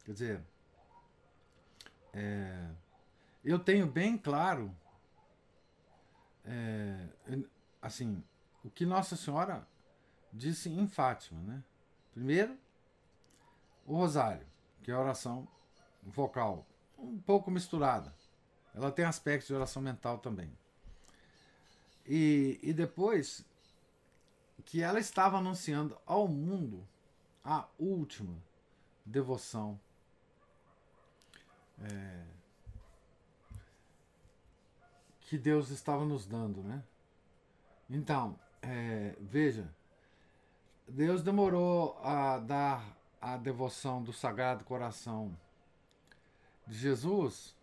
Quer 0.05 0.13
dizer, 0.13 0.45
é, 2.13 2.71
eu 3.45 3.59
tenho 3.59 3.87
bem 3.87 4.17
claro, 4.17 4.75
é, 6.45 7.09
assim, 7.83 8.23
o 8.65 8.71
que 8.71 8.87
Nossa 8.87 9.17
Senhora 9.17 9.67
disse 10.33 10.71
em 10.71 10.87
Fátima, 10.87 11.41
né? 11.43 11.65
Primeiro, 12.13 12.57
o 13.87 13.97
rosário, 13.97 14.47
que 14.83 14.91
é 14.91 14.95
a 14.95 15.01
oração 15.01 15.47
vocal, 16.03 16.67
um 16.97 17.19
pouco 17.19 17.51
misturada. 17.51 18.15
Ela 18.75 18.91
tem 18.93 19.05
aspectos 19.05 19.49
de 19.49 19.55
oração 19.55 19.83
mental 19.83 20.19
também. 20.19 20.53
E, 22.09 22.59
e 22.63 22.73
depois 22.73 23.45
que 24.65 24.83
ela 24.83 24.99
estava 24.99 25.37
anunciando 25.37 25.97
ao 26.07 26.27
mundo 26.27 26.89
a 27.45 27.69
última 27.79 28.35
devoção 29.05 29.79
é, 31.83 32.25
que 35.21 35.37
Deus 35.37 35.69
estava 35.69 36.05
nos 36.07 36.27
dando, 36.27 36.63
né? 36.63 36.83
Então, 37.91 38.39
é, 38.63 39.15
veja, 39.21 39.71
Deus 40.89 41.23
demorou 41.23 41.99
a 42.03 42.39
dar 42.39 42.97
a 43.21 43.37
devoção 43.37 44.03
do 44.03 44.13
Sagrado 44.13 44.65
Coração 44.65 45.39
de 46.67 46.77
Jesus 46.79 47.55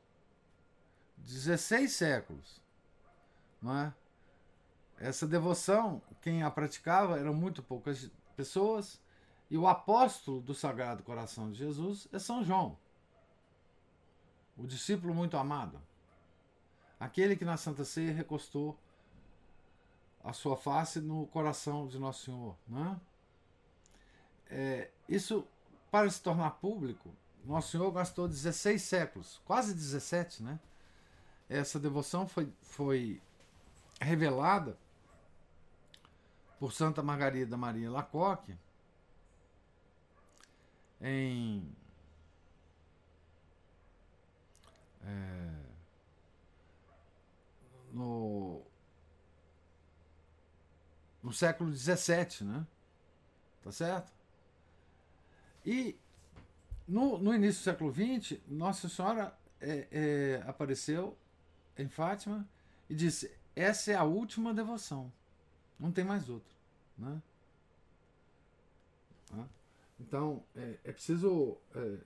16 1.17 1.91
séculos, 1.91 2.61
não 3.61 3.75
é? 3.77 3.93
Essa 5.05 5.27
devoção, 5.27 6.01
quem 6.19 6.41
a 6.41 6.49
praticava 6.49 7.19
eram 7.19 7.31
muito 7.31 7.61
poucas 7.61 8.09
pessoas, 8.35 8.99
e 9.51 9.55
o 9.55 9.67
apóstolo 9.67 10.41
do 10.41 10.55
Sagrado 10.55 11.03
Coração 11.03 11.51
de 11.51 11.59
Jesus 11.59 12.07
é 12.11 12.17
São 12.17 12.43
João, 12.43 12.75
o 14.57 14.65
discípulo 14.65 15.13
muito 15.13 15.37
amado, 15.37 15.79
aquele 16.99 17.35
que 17.35 17.45
na 17.45 17.55
Santa 17.55 17.85
Ceia 17.85 18.11
recostou 18.11 18.79
a 20.23 20.33
sua 20.33 20.57
face 20.57 20.99
no 20.99 21.27
coração 21.27 21.85
de 21.85 21.99
Nosso 21.99 22.25
Senhor. 22.25 22.57
Né? 22.67 22.99
É, 24.47 24.89
isso, 25.07 25.47
para 25.91 26.09
se 26.09 26.19
tornar 26.19 26.49
público, 26.49 27.13
Nosso 27.43 27.69
Senhor 27.69 27.91
gastou 27.91 28.27
16 28.27 28.81
séculos, 28.81 29.39
quase 29.45 29.71
17, 29.71 30.41
né? 30.41 30.59
Essa 31.47 31.79
devoção 31.79 32.27
foi, 32.27 32.51
foi 32.63 33.21
revelada 34.01 34.75
por 36.59 36.71
Santa 36.71 37.03
Margarida 37.03 37.57
Maria 37.57 37.91
Lacoque 37.91 38.57
em 41.01 41.75
é, 45.03 45.65
no, 47.91 48.61
no 51.21 51.31
século 51.31 51.73
XVII, 51.73 52.45
né? 52.47 52.67
Tá 53.63 53.71
certo? 53.71 54.11
E 55.65 55.97
no, 56.87 57.17
no 57.17 57.33
início 57.33 57.61
do 57.61 57.63
século 57.63 57.93
XX, 57.93 58.39
Nossa 58.47 58.87
Senhora 58.89 59.37
é, 59.59 59.87
é, 59.91 60.43
apareceu 60.47 61.17
em 61.77 61.87
Fátima 61.87 62.47
e 62.89 62.95
disse: 62.95 63.31
essa 63.55 63.91
é 63.91 63.95
a 63.95 64.03
última 64.03 64.53
devoção, 64.53 65.11
não 65.79 65.91
tem 65.91 66.03
mais 66.03 66.29
outra, 66.29 66.53
né? 66.97 67.21
Então 69.99 70.43
é, 70.55 70.77
é 70.83 70.91
preciso 70.91 71.57
é, 71.73 71.97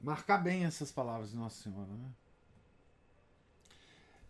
marcar 0.00 0.38
bem 0.38 0.64
essas 0.64 0.90
palavras 0.90 1.30
de 1.30 1.36
Nossa 1.36 1.62
Senhora, 1.62 1.90
né? 1.90 2.10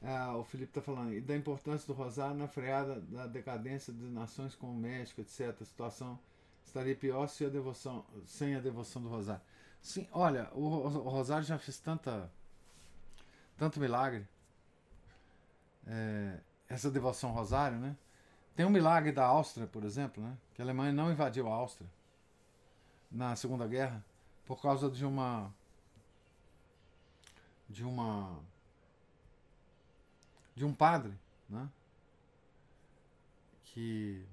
Ah, 0.00 0.36
o 0.36 0.44
Felipe 0.44 0.70
está 0.70 0.80
falando 0.80 1.12
e 1.12 1.20
da 1.20 1.36
importância 1.36 1.86
do 1.86 1.92
rosário 1.92 2.36
na 2.36 2.46
freada 2.46 3.00
da 3.00 3.26
decadência 3.26 3.92
de 3.92 4.04
nações 4.04 4.54
como 4.54 4.72
o 4.72 4.76
México, 4.76 5.20
etc. 5.20 5.56
A 5.60 5.64
situação 5.64 6.18
estaria 6.64 6.94
pior 6.94 7.26
se 7.26 7.44
a 7.44 7.48
devoção, 7.48 8.04
sem 8.24 8.54
a 8.54 8.60
devoção 8.60 9.02
do 9.02 9.08
rosário. 9.08 9.42
Sim, 9.82 10.06
olha, 10.12 10.48
o, 10.54 10.60
o 10.62 11.08
rosário 11.08 11.44
já 11.44 11.58
fez 11.58 11.78
tanta, 11.78 12.30
tanto 13.56 13.80
milagre. 13.80 14.26
É, 15.84 16.38
essa 16.68 16.90
devoção 16.90 17.32
rosário, 17.32 17.78
né? 17.78 17.96
Tem 18.54 18.66
um 18.66 18.70
milagre 18.70 19.12
da 19.12 19.24
Áustria, 19.24 19.66
por 19.66 19.84
exemplo, 19.84 20.22
né? 20.22 20.36
Que 20.54 20.60
a 20.60 20.64
Alemanha 20.64 20.92
não 20.92 21.10
invadiu 21.10 21.48
a 21.48 21.54
Áustria 21.54 21.88
na 23.10 23.34
Segunda 23.36 23.66
Guerra 23.66 24.04
por 24.44 24.60
causa 24.60 24.90
de 24.90 25.04
uma 25.04 25.52
de 27.68 27.84
uma 27.84 28.38
de 30.54 30.64
um 30.64 30.74
padre, 30.74 31.16
né? 31.48 31.68
Que 33.66 34.26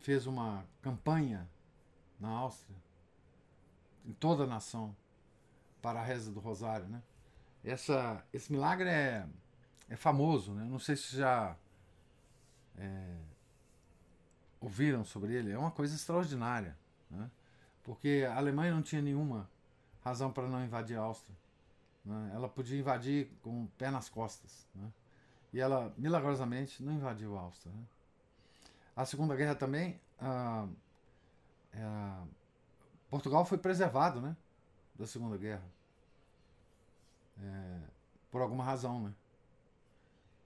fez 0.00 0.26
uma 0.26 0.64
campanha 0.82 1.48
na 2.20 2.28
Áustria, 2.28 2.76
em 4.04 4.12
toda 4.12 4.44
a 4.44 4.46
nação, 4.46 4.94
para 5.80 6.00
a 6.00 6.04
reza 6.04 6.30
do 6.30 6.40
Rosário, 6.40 6.86
né? 6.86 7.02
Essa, 7.64 8.24
esse 8.32 8.52
milagre 8.52 8.88
é, 8.88 9.26
é 9.92 9.96
famoso, 9.96 10.54
né? 10.54 10.64
Não 10.64 10.78
sei 10.78 10.96
se 10.96 11.14
já 11.14 11.54
é, 12.78 13.16
ouviram 14.58 15.04
sobre 15.04 15.34
ele. 15.34 15.52
É 15.52 15.58
uma 15.58 15.70
coisa 15.70 15.94
extraordinária, 15.94 16.74
né? 17.10 17.30
Porque 17.84 18.26
a 18.26 18.36
Alemanha 18.38 18.74
não 18.74 18.80
tinha 18.80 19.02
nenhuma 19.02 19.50
razão 20.02 20.32
para 20.32 20.48
não 20.48 20.64
invadir 20.64 20.96
a 20.96 21.02
Áustria. 21.02 21.36
Né? 22.04 22.30
Ela 22.34 22.48
podia 22.48 22.78
invadir 22.78 23.28
com 23.42 23.64
o 23.64 23.68
pé 23.76 23.90
nas 23.90 24.08
costas. 24.08 24.66
Né? 24.74 24.90
E 25.52 25.60
ela, 25.60 25.92
milagrosamente, 25.98 26.82
não 26.82 26.94
invadiu 26.94 27.36
a 27.36 27.42
Áustria. 27.42 27.74
Né? 27.74 27.82
A 28.96 29.04
Segunda 29.04 29.36
Guerra 29.36 29.54
também, 29.54 30.00
ah, 30.18 30.66
é, 31.72 31.82
Portugal 33.10 33.44
foi 33.44 33.58
preservado 33.58 34.20
né, 34.20 34.34
da 34.94 35.06
Segunda 35.06 35.36
Guerra. 35.36 35.64
É, 37.42 37.80
por 38.30 38.40
alguma 38.40 38.64
razão, 38.64 39.02
né? 39.02 39.12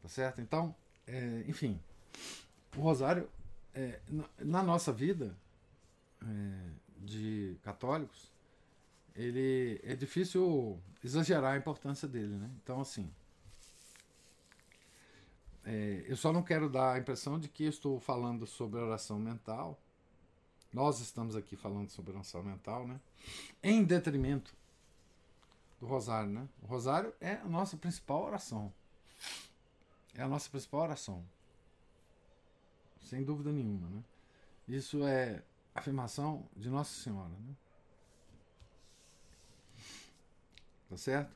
Tá 0.07 0.11
certo? 0.11 0.41
Então, 0.41 0.73
é, 1.05 1.43
enfim, 1.49 1.81
o 2.77 2.81
Rosário, 2.81 3.29
é, 3.75 3.99
na, 4.39 4.63
nossa 4.63 4.93
vida 4.93 5.37
é, 6.23 6.27
de 6.99 7.59
católicos, 7.65 8.31
ele 9.17 9.81
é 9.83 9.97
difícil 9.97 10.81
exagerar 11.03 11.55
a 11.55 11.57
importância 11.57 12.07
dele, 12.07 12.37
né? 12.37 12.49
Então, 12.63 12.81
assim, 12.81 13.11
é, 15.65 16.05
eu 16.07 16.17
só 16.17 16.33
não 16.33 16.41
quero 16.45 16.71
dar 16.71 16.93
a 16.93 16.99
impressão 17.01 17.37
de 17.37 17.49
que 17.49 17.65
estou 17.65 17.99
falando 17.99 18.47
sobre 18.47 18.79
oração 18.79 19.19
mental. 19.19 19.77
Nós 20.73 21.01
estamos 21.01 21.35
aqui 21.35 21.57
falando 21.57 21.91
sobre 21.91 22.13
oração 22.13 22.45
mental, 22.45 22.87
né? 22.87 23.01
Em 23.61 23.83
detrimento 23.83 24.55
do 25.81 25.87
rosário, 25.87 26.31
né? 26.31 26.49
O 26.63 26.67
rosário 26.67 27.13
é 27.21 27.33
a 27.33 27.49
nossa 27.49 27.77
principal 27.77 28.23
oração. 28.23 28.73
É 30.17 30.23
a 30.23 30.29
nossa 30.29 30.49
principal 30.49 30.83
oração. 30.83 31.25
Sem 33.01 33.23
dúvida 33.23 33.53
nenhuma, 33.53 33.89
né? 33.89 34.03
Isso 34.67 35.07
é 35.07 35.43
afirmação 35.75 36.49
de 36.57 36.69
Nossa 36.69 36.93
Senhora, 37.03 37.29
né? 37.29 37.55
Tá 40.89 40.97
certo? 40.97 41.35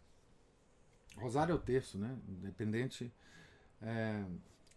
Rosário 1.16 1.53
é 1.53 1.55
o 1.55 1.59
terço, 1.59 1.99
né? 1.99 2.18
Independente 2.28 3.12
é, 3.83 4.24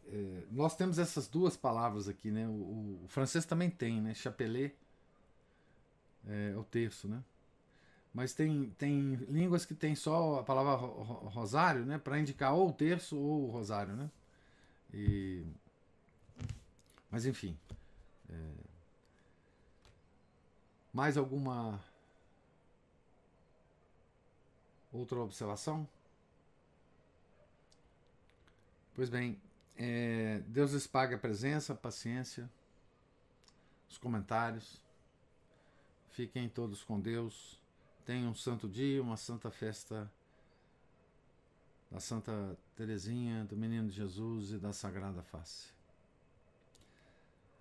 é, 0.08 0.44
nós 0.52 0.76
temos 0.76 1.00
essas 1.00 1.28
duas 1.28 1.58
palavras 1.58 2.08
aqui, 2.08 2.32
né? 2.32 2.48
O, 2.48 3.02
o 3.04 3.08
francês 3.08 3.46
também 3.46 3.70
tem, 3.70 4.02
né? 4.02 4.14
Chapelet 4.14 4.76
é 6.28 6.56
o 6.58 6.64
terço, 6.64 7.08
né? 7.08 7.24
Mas 8.14 8.34
tem, 8.34 8.70
tem 8.78 9.16
línguas 9.28 9.66
que 9.66 9.74
tem 9.74 9.96
só 9.96 10.40
a 10.40 10.44
palavra 10.44 10.76
rosário, 10.76 11.84
né? 11.86 11.98
Para 11.98 12.20
indicar 12.20 12.54
ou 12.54 12.70
o 12.70 12.74
terço 12.74 13.18
ou 13.18 13.48
o 13.48 13.52
rosário, 13.52 13.96
né? 13.96 14.10
E, 14.94 15.44
mas 17.10 17.26
enfim. 17.26 17.58
É, 18.30 18.54
mais 20.94 21.18
alguma 21.18 21.84
outra 24.92 25.20
observação? 25.20 25.88
Pois 28.94 29.10
bem, 29.10 29.42
é, 29.76 30.40
Deus 30.46 30.72
lhes 30.72 30.86
pague 30.86 31.16
a 31.16 31.18
presença, 31.18 31.74
a 31.74 31.76
paciência, 31.76 32.48
os 33.90 33.98
comentários. 33.98 34.80
Fiquem 36.12 36.48
todos 36.48 36.84
com 36.84 37.00
Deus. 37.00 37.63
Tenham 38.06 38.32
um 38.32 38.36
santo 38.36 38.68
dia, 38.68 39.02
uma 39.02 39.16
santa 39.16 39.50
festa 39.50 40.12
da 41.90 42.00
Santa 42.00 42.58
Teresinha, 42.76 43.46
do 43.46 43.56
Menino 43.56 43.90
Jesus 43.90 44.52
e 44.52 44.58
da 44.58 44.74
Sagrada 44.74 45.22
Face. 45.22 45.68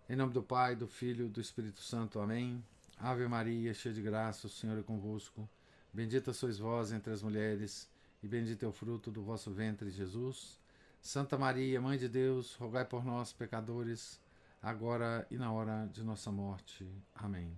Em 0.08 0.16
nome 0.16 0.32
do 0.32 0.42
Pai, 0.42 0.74
do 0.74 0.88
Filho 0.88 1.26
e 1.26 1.28
do 1.28 1.40
Espírito 1.40 1.80
Santo. 1.80 2.18
Amém. 2.18 2.64
Ave 2.98 3.28
Maria, 3.28 3.72
cheia 3.72 3.94
de 3.94 4.02
graça, 4.02 4.46
o 4.46 4.50
Senhor 4.50 4.78
é 4.78 4.82
convosco. 4.82 5.48
Bendita 5.92 6.32
sois 6.32 6.58
vós 6.58 6.92
entre 6.92 7.12
as 7.12 7.22
mulheres, 7.22 7.88
e 8.22 8.26
bendito 8.26 8.64
é 8.64 8.68
o 8.68 8.72
fruto 8.72 9.10
do 9.10 9.22
vosso 9.22 9.50
ventre, 9.50 9.90
Jesus. 9.90 10.58
Santa 11.00 11.38
Maria, 11.38 11.80
Mãe 11.80 11.98
de 11.98 12.08
Deus, 12.08 12.54
rogai 12.54 12.84
por 12.84 13.04
nós, 13.04 13.32
pecadores, 13.32 14.20
agora 14.62 15.26
e 15.30 15.36
na 15.36 15.52
hora 15.52 15.88
de 15.92 16.02
nossa 16.02 16.32
morte. 16.32 16.88
Amém. 17.14 17.56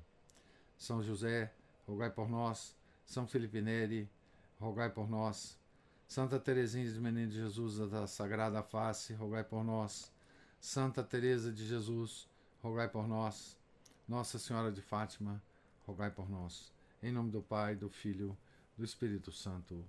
São 0.76 1.02
José, 1.02 1.52
rogai 1.86 2.10
por 2.10 2.28
nós. 2.28 2.76
São 3.04 3.26
Felipe 3.26 3.60
Neri, 3.60 4.10
rogai 4.58 4.90
por 4.90 5.08
nós. 5.08 5.58
Santa 6.06 6.38
Teresinha 6.38 6.90
de 6.90 7.00
Menino 7.00 7.28
de 7.28 7.36
Jesus 7.36 7.78
da 7.90 8.06
Sagrada 8.06 8.62
Face, 8.62 9.14
rogai 9.14 9.44
por 9.44 9.64
nós. 9.64 10.12
Santa 10.60 11.02
Teresa 11.02 11.52
de 11.52 11.66
Jesus, 11.66 12.28
rogai 12.62 12.88
por 12.88 13.06
nós. 13.06 13.58
Nossa 14.06 14.38
Senhora 14.38 14.70
de 14.70 14.80
Fátima, 14.80 15.42
rogai 15.86 16.10
por 16.10 16.28
nós. 16.28 16.72
Em 17.02 17.12
nome 17.12 17.30
do 17.30 17.42
Pai, 17.42 17.74
do 17.74 17.88
Filho, 17.88 18.36
do 18.76 18.84
Espírito 18.84 19.32
Santo. 19.32 19.84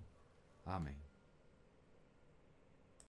Amém. 0.64 1.05